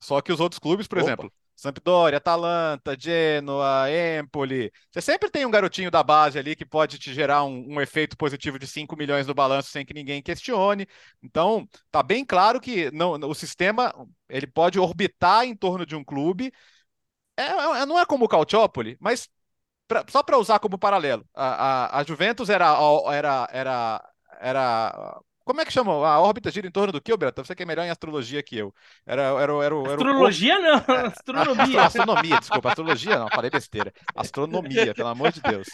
[0.00, 1.06] Só que os outros clubes, por Opa.
[1.06, 3.86] exemplo, Sampdoria, Atalanta, Genoa,
[4.18, 4.72] Empoli.
[4.90, 8.16] Você sempre tem um garotinho da base ali que pode te gerar um, um, efeito
[8.16, 10.86] positivo de 5 milhões no balanço sem que ninguém questione.
[11.22, 13.92] Então, tá bem claro que não, o sistema
[14.26, 16.50] ele pode orbitar em torno de um clube.
[17.40, 19.28] É, é não é como o Calciopoli, mas
[19.88, 22.76] pra, só para usar como paralelo, a, a, a Juventus era,
[23.12, 24.10] era, era,
[24.40, 25.20] era
[25.50, 25.92] como é que chama?
[26.06, 27.42] A órbita gira em torno do que, Berta?
[27.42, 28.72] Você que é melhor em astrologia que eu.
[29.04, 30.62] Era, era, era, era, astrologia o...
[30.62, 31.82] não, é, astronomia.
[31.82, 32.68] astronomia, desculpa.
[32.68, 33.92] Astrologia não, falei besteira.
[34.14, 35.66] Astronomia, pelo amor de Deus.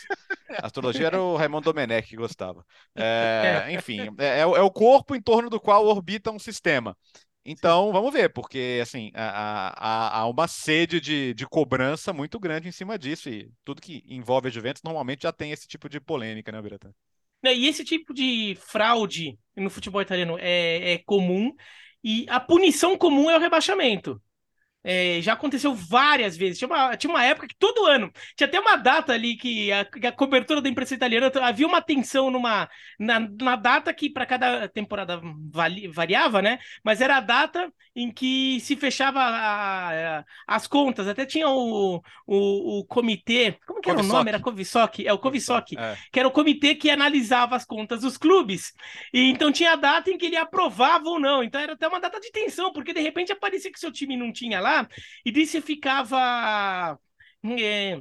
[0.63, 2.65] Astrologia era o Raymond Domenech que gostava.
[2.95, 6.97] É, enfim, é, é, o corpo em torno do qual orbita um sistema.
[7.49, 12.69] Então, vamos ver, porque assim há, há, há uma sede de, de, cobrança muito grande
[12.69, 16.01] em cima disso, e tudo que envolve a Juventus normalmente já tem esse tipo de
[16.01, 16.93] polêmica, né, Beretta?
[17.45, 21.55] E esse tipo de fraude no futebol italiano é, é comum,
[22.03, 24.21] e a punição comum é o rebaixamento.
[24.89, 26.59] É, já aconteceu várias vezes.
[26.59, 29.85] Tinha uma, tinha uma época que todo ano tinha até uma data ali que a,
[29.85, 34.25] que a cobertura da imprensa italiana havia uma tensão numa na, na data que para
[34.25, 35.21] cada temporada
[35.53, 36.61] vali, variava, né?
[36.85, 41.09] Mas era a data em que se fechava a, a, as contas.
[41.09, 43.59] Até tinha o, o, o comitê.
[43.67, 44.15] Como que era Covisoc.
[44.15, 44.29] o nome?
[44.29, 45.01] Era Covisoc.
[45.01, 45.97] É o Covisoc, é.
[46.13, 48.73] que era o comitê que analisava as contas dos clubes.
[49.13, 51.43] E então tinha a data em que ele aprovava ou não.
[51.43, 54.33] Então era até uma data de tensão, porque de repente aparecia que seu time não
[54.33, 54.76] tinha lá
[55.25, 56.99] e daí você ficava.
[57.59, 58.01] É,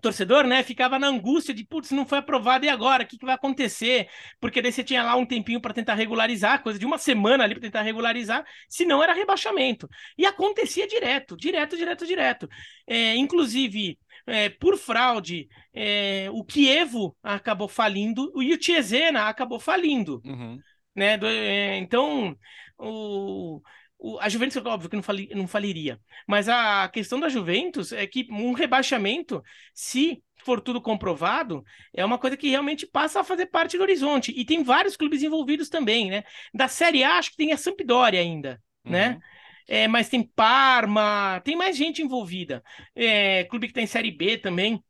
[0.00, 3.04] torcedor, né, ficava na angústia de, putz, não foi aprovado, e agora?
[3.04, 4.08] O que, que vai acontecer?
[4.40, 7.54] Porque daí você tinha lá um tempinho para tentar regularizar, coisa de uma semana ali
[7.54, 9.88] para tentar regularizar, se não era rebaixamento.
[10.16, 12.48] E acontecia direto, direto, direto, direto.
[12.86, 20.22] É, inclusive, é, por fraude, é, o Kievo acabou falindo e o Chiesena acabou falindo.
[20.24, 20.58] Uhum.
[20.94, 21.18] Né?
[21.18, 22.36] Do, é, então,
[22.78, 23.60] o
[24.02, 26.00] o, a Juventus, óbvio que não, fali, não faliria.
[26.26, 29.40] Mas a questão da Juventus é que um rebaixamento,
[29.72, 34.32] se for tudo comprovado, é uma coisa que realmente passa a fazer parte do horizonte.
[34.36, 36.24] E tem vários clubes envolvidos também, né?
[36.52, 39.10] Da Série A, acho que tem a Sampdoria ainda, né?
[39.10, 39.14] uhum.
[39.14, 39.20] né?
[39.68, 42.60] É, mas tem Parma, tem mais gente envolvida.
[42.96, 44.82] É, clube que tem Série B também.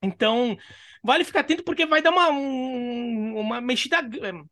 [0.00, 0.56] Então,
[1.02, 3.98] vale ficar atento porque vai dar uma, um, uma mexida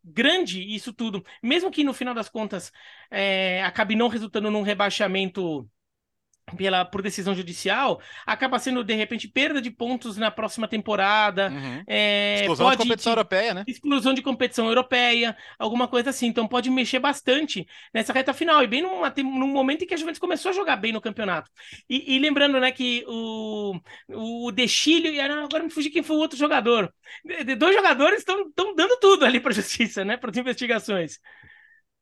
[0.05, 1.25] grande isso tudo.
[1.43, 2.73] Mesmo que no final das contas
[3.11, 5.69] é, acabe não resultando num rebaixamento
[6.55, 11.51] pela, por decisão judicial, acaba sendo, de repente, perda de pontos na próxima temporada.
[11.51, 11.83] Uhum.
[11.87, 13.65] É, exclusão pode, de competição europeia, né?
[13.67, 16.27] Exclusão de competição europeia, alguma coisa assim.
[16.27, 18.63] Então pode mexer bastante nessa reta final.
[18.63, 21.51] E bem numa, num momento em que a Juventus começou a jogar bem no campeonato.
[21.91, 26.21] E, e lembrando, né, que o, o Dechilho, e agora me fugi quem foi o
[26.21, 26.93] outro jogador.
[27.25, 31.19] De, de, dois jogadores estão dando tudo ali para a justiça, né, para as investigações.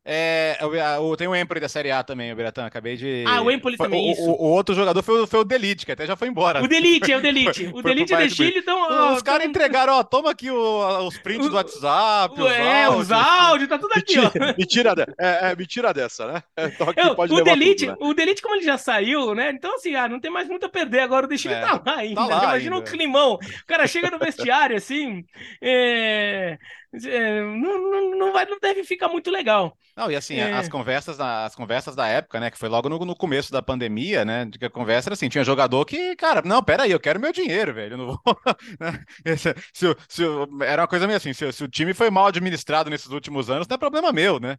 [0.07, 3.25] É, eu, tem o Empoli da Série A também, o Biratã, acabei de...
[3.27, 4.23] Ah, o Empoli também, o, isso.
[4.23, 6.63] O, o, outro jogador foi, o, foi o Delite, que até já foi embora.
[6.63, 7.71] O Delite, é o Delite.
[7.73, 9.15] o Delite e o Chile estão...
[9.15, 13.07] Os caras entregaram, ó, toma aqui os prints do WhatsApp, os é, áudios.
[13.07, 14.55] os áudios, tá tudo aqui, mentira, ó.
[14.59, 16.43] Mentira, é, é, mentira dessa, né?
[16.75, 17.95] Então eu, pode o Delite, né?
[17.99, 19.51] o Delite, como ele já saiu, né?
[19.51, 21.97] Então, assim, ah, não tem mais muito a perder agora, o Destino é, tá lá
[21.97, 22.15] ainda.
[22.17, 22.89] Tá lá Imagina ainda.
[22.89, 23.35] um climão.
[23.35, 25.25] O cara chega no vestiário, assim,
[25.63, 26.59] é...
[27.03, 29.77] É, não, não, não, vai, não deve ficar muito legal.
[29.97, 30.53] Não, e assim, é.
[30.53, 34.25] as conversas as conversas da época, né, que foi logo no, no, começo da pandemia,
[34.25, 37.19] né, de que a conversa era assim, tinha jogador que, cara, não, peraí, eu quero
[37.19, 38.21] meu dinheiro, velho, eu não vou...
[38.79, 40.23] Né, se, se, se,
[40.65, 43.67] era uma coisa meio assim, se, se, o time foi mal administrado nesses últimos anos,
[43.67, 44.57] não é problema meu, né?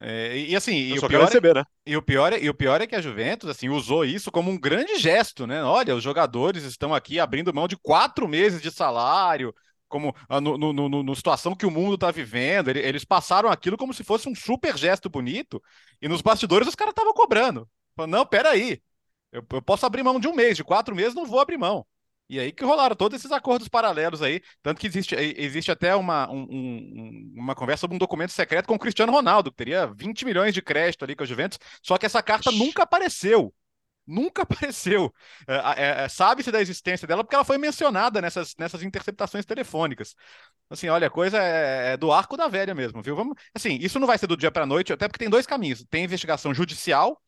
[0.00, 1.64] É, e, e, assim, e o, pior é receber, é, né?
[1.86, 4.50] e, o pior é, e o pior é que a Juventus assim, usou isso como
[4.50, 5.62] um grande gesto, né?
[5.62, 9.54] Olha, os jogadores estão aqui abrindo mão de quatro meses de salário,
[9.94, 12.68] como ah, no, no, no, no situação que o mundo está vivendo.
[12.68, 15.62] Eles passaram aquilo como se fosse um super gesto bonito,
[16.02, 17.68] e nos bastidores os caras estavam cobrando.
[17.94, 18.82] Falando, não, peraí,
[19.30, 21.86] eu, eu posso abrir mão de um mês, de quatro meses, não vou abrir mão.
[22.28, 26.28] E aí que rolaram todos esses acordos paralelos aí, tanto que existe, existe até uma,
[26.28, 30.24] um, um, uma conversa sobre um documento secreto com o Cristiano Ronaldo, que teria 20
[30.24, 33.54] milhões de crédito ali com a Juventus, só que essa carta nunca apareceu.
[34.06, 35.12] Nunca apareceu.
[35.46, 40.14] É, é, é, Sabe-se da existência dela porque ela foi mencionada nessas, nessas interceptações telefônicas.
[40.70, 43.16] Assim, olha, a coisa é, é do arco da velha mesmo, viu?
[43.16, 45.84] Vamos, assim, isso não vai ser do dia para noite, até porque tem dois caminhos.
[45.90, 47.20] Tem investigação judicial,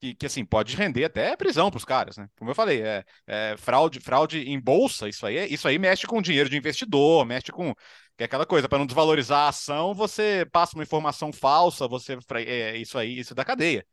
[0.00, 2.28] que, que assim, pode render até prisão para os caras, né?
[2.38, 6.22] Como eu falei, é, é, fraude, fraude em bolsa, isso aí, isso aí mexe com
[6.22, 7.74] dinheiro de investidor, mexe com
[8.16, 12.18] que é aquela coisa, para não desvalorizar a ação, você passa uma informação falsa, você
[12.34, 13.86] é, isso aí, isso da cadeia.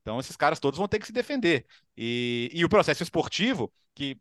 [0.00, 1.66] Então, esses caras todos vão ter que se defender.
[1.96, 4.20] E, e o processo esportivo, que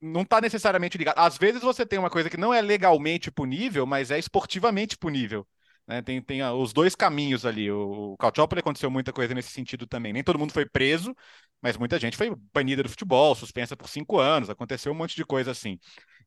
[0.00, 1.18] não está necessariamente ligado.
[1.18, 5.46] Às vezes você tem uma coisa que não é legalmente punível, mas é esportivamente punível.
[5.86, 6.02] Né?
[6.02, 7.70] Tem, tem os dois caminhos ali.
[7.70, 10.12] O, o Calciopoli aconteceu muita coisa nesse sentido também.
[10.12, 11.16] Nem todo mundo foi preso,
[11.62, 14.50] mas muita gente foi banida do futebol, suspensa por cinco anos.
[14.50, 15.78] Aconteceu um monte de coisa assim.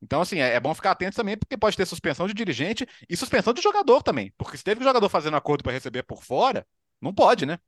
[0.02, 3.16] Então, assim, é, é bom ficar atento também, porque pode ter suspensão de dirigente e
[3.16, 4.32] suspensão de jogador também.
[4.36, 6.66] Porque se teve um jogador fazendo acordo para receber por fora,
[7.00, 7.58] não pode, né?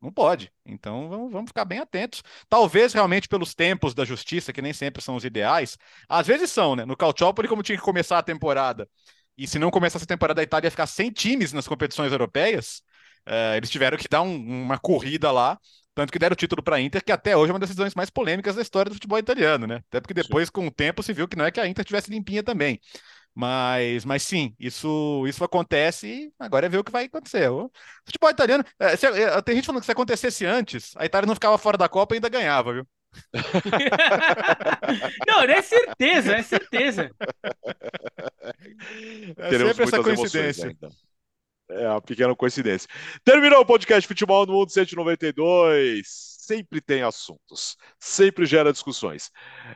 [0.00, 0.52] Não pode.
[0.64, 2.22] Então vamos, vamos, ficar bem atentos.
[2.48, 5.76] Talvez realmente pelos tempos da justiça, que nem sempre são os ideais.
[6.08, 6.84] Às vezes são, né?
[6.84, 8.88] No Calciopoli, como tinha que começar a temporada,
[9.38, 12.82] e se não começasse a temporada, a Itália ia ficar sem times nas competições europeias.
[13.26, 15.58] Uh, eles tiveram que dar um, uma corrida lá,
[15.94, 17.94] tanto que deram o título para a Inter, que até hoje é uma das decisões
[17.94, 19.76] mais polêmicas da história do futebol italiano, né?
[19.88, 20.52] Até porque depois, sim.
[20.52, 22.80] com o tempo, se viu que não é que a Inter tivesse limpinha também.
[23.40, 27.48] Mas, mas sim, isso, isso acontece e agora é ver o que vai acontecer.
[27.48, 27.70] O
[28.04, 28.64] futebol italiano.
[28.80, 31.78] É, se, é, tem gente falando que se acontecesse antes, a Itália não ficava fora
[31.78, 32.84] da Copa e ainda ganhava, viu?
[35.28, 37.12] não, é certeza, é certeza.
[39.36, 40.62] É Teremos sempre essa coincidência.
[40.62, 40.90] Emoções, né, então.
[41.70, 42.88] É uma pequena coincidência.
[43.24, 49.30] Terminou o podcast Futebol no Mundo 192 sempre tem assuntos, sempre gera discussões.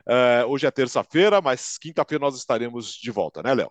[0.07, 3.71] Uh, hoje é terça-feira, mas quinta-feira nós estaremos de volta, né, Léo?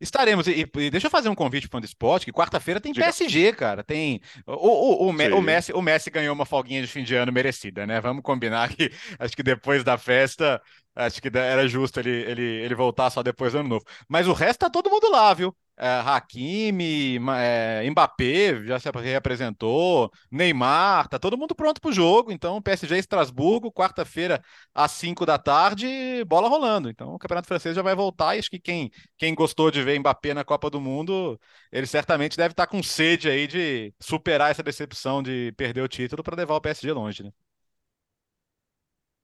[0.00, 0.48] Estaremos.
[0.48, 3.04] E, e, deixa eu fazer um convite para o Esporte, que quarta-feira tem Diga.
[3.04, 3.84] PSG, cara.
[3.84, 4.20] Tem.
[4.46, 7.86] O, o, o, o, Messi, o Messi ganhou uma folguinha de fim de ano merecida,
[7.86, 8.00] né?
[8.00, 10.60] Vamos combinar que acho que depois da festa,
[11.06, 13.84] acho que era justo ele, ele, ele voltar só depois do ano novo.
[14.08, 15.54] Mas o resto tá todo mundo lá, viu?
[15.80, 22.30] é, Hakimi, é, Mbappé já se reapresentou, Neymar, tá todo mundo pronto para o jogo.
[22.30, 24.42] Então, PSG Estrasburgo, quarta-feira
[24.74, 25.86] às 5 da tarde,
[26.26, 26.90] bola rolando.
[26.90, 29.98] Então, o Campeonato Francês já vai voltar e acho que quem, quem gostou de ver
[29.98, 31.40] Mbappé na Copa do Mundo,
[31.72, 35.88] ele certamente deve estar tá com sede aí de superar essa decepção de perder o
[35.88, 37.30] título para levar o PSG longe, né?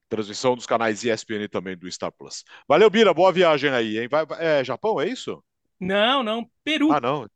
[0.09, 2.45] Transmissão dos canais ESPN também do Star Plus.
[2.69, 4.09] Valeu, Bira, boa viagem aí, hein?
[4.09, 5.43] Vai, é Japão, é isso?
[5.81, 6.93] Não, não, Peru.
[6.93, 7.29] Ah, não.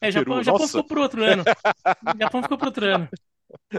[0.00, 0.44] É, Japão, Peru.
[0.44, 1.44] Japão ficou pro outro ano.
[2.20, 3.08] Japão ficou pro outro ano.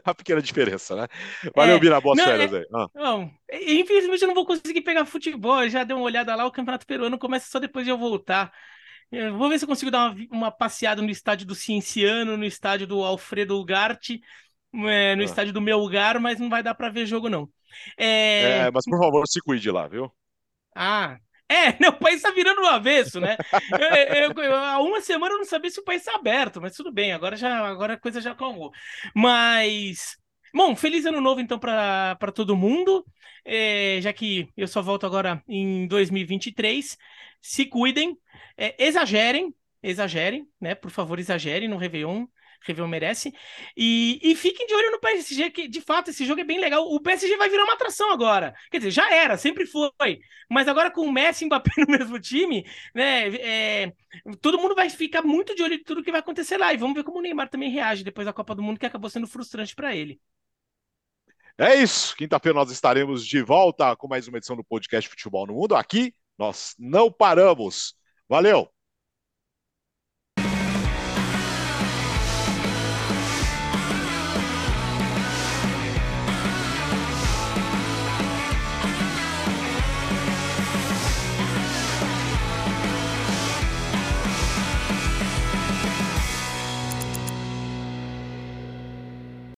[0.03, 1.07] A pequena diferença, né?
[1.55, 2.65] Valeu, é, Bira, boas não, férias é, aí.
[2.73, 2.87] Ah.
[2.93, 5.63] Não, infelizmente eu não vou conseguir pegar futebol.
[5.63, 8.53] Eu já dei uma olhada lá, o Campeonato Peruano começa só depois de eu voltar.
[9.11, 12.45] Eu vou ver se eu consigo dar uma, uma passeada no estádio do Cienciano, no
[12.45, 14.21] estádio do Alfredo Ugarte,
[14.89, 15.25] é, no ah.
[15.25, 17.49] estádio do Melgar, mas não vai dar para ver jogo, não.
[17.97, 18.65] É...
[18.67, 18.71] é...
[18.71, 20.11] mas por favor, se cuide lá, viu?
[20.75, 21.17] Ah,
[21.49, 23.37] é, o país está virando do avesso, né?
[23.71, 26.75] Eu, eu, eu, há uma semana eu não sabia se o país está aberto, mas
[26.75, 28.71] tudo bem, agora já agora a coisa já acalmou.
[29.13, 30.17] Mas,
[30.53, 33.05] bom, feliz ano novo então para todo mundo,
[33.43, 36.97] é, já que eu só volto agora em 2023.
[37.41, 38.17] Se cuidem,
[38.57, 39.53] é, exagerem,
[39.83, 40.73] exagerem, né?
[40.73, 42.25] Por favor, exagerem no Réveillon.
[42.65, 43.33] Réveillon merece.
[43.77, 46.83] E, e fiquem de olho no PSG, que de fato esse jogo é bem legal.
[46.85, 48.53] O PSG vai virar uma atração agora.
[48.71, 50.19] Quer dizer, já era, sempre foi.
[50.49, 53.27] Mas agora com o Messi e Mbappé no mesmo time, né?
[53.35, 53.93] É,
[54.41, 56.73] todo mundo vai ficar muito de olho em tudo que vai acontecer lá.
[56.73, 59.09] E vamos ver como o Neymar também reage depois da Copa do Mundo, que acabou
[59.09, 60.19] sendo frustrante para ele.
[61.57, 62.15] É isso.
[62.15, 65.75] Quinta-feira nós estaremos de volta com mais uma edição do podcast Futebol no Mundo.
[65.75, 67.95] Aqui nós não paramos.
[68.27, 68.74] Valeu!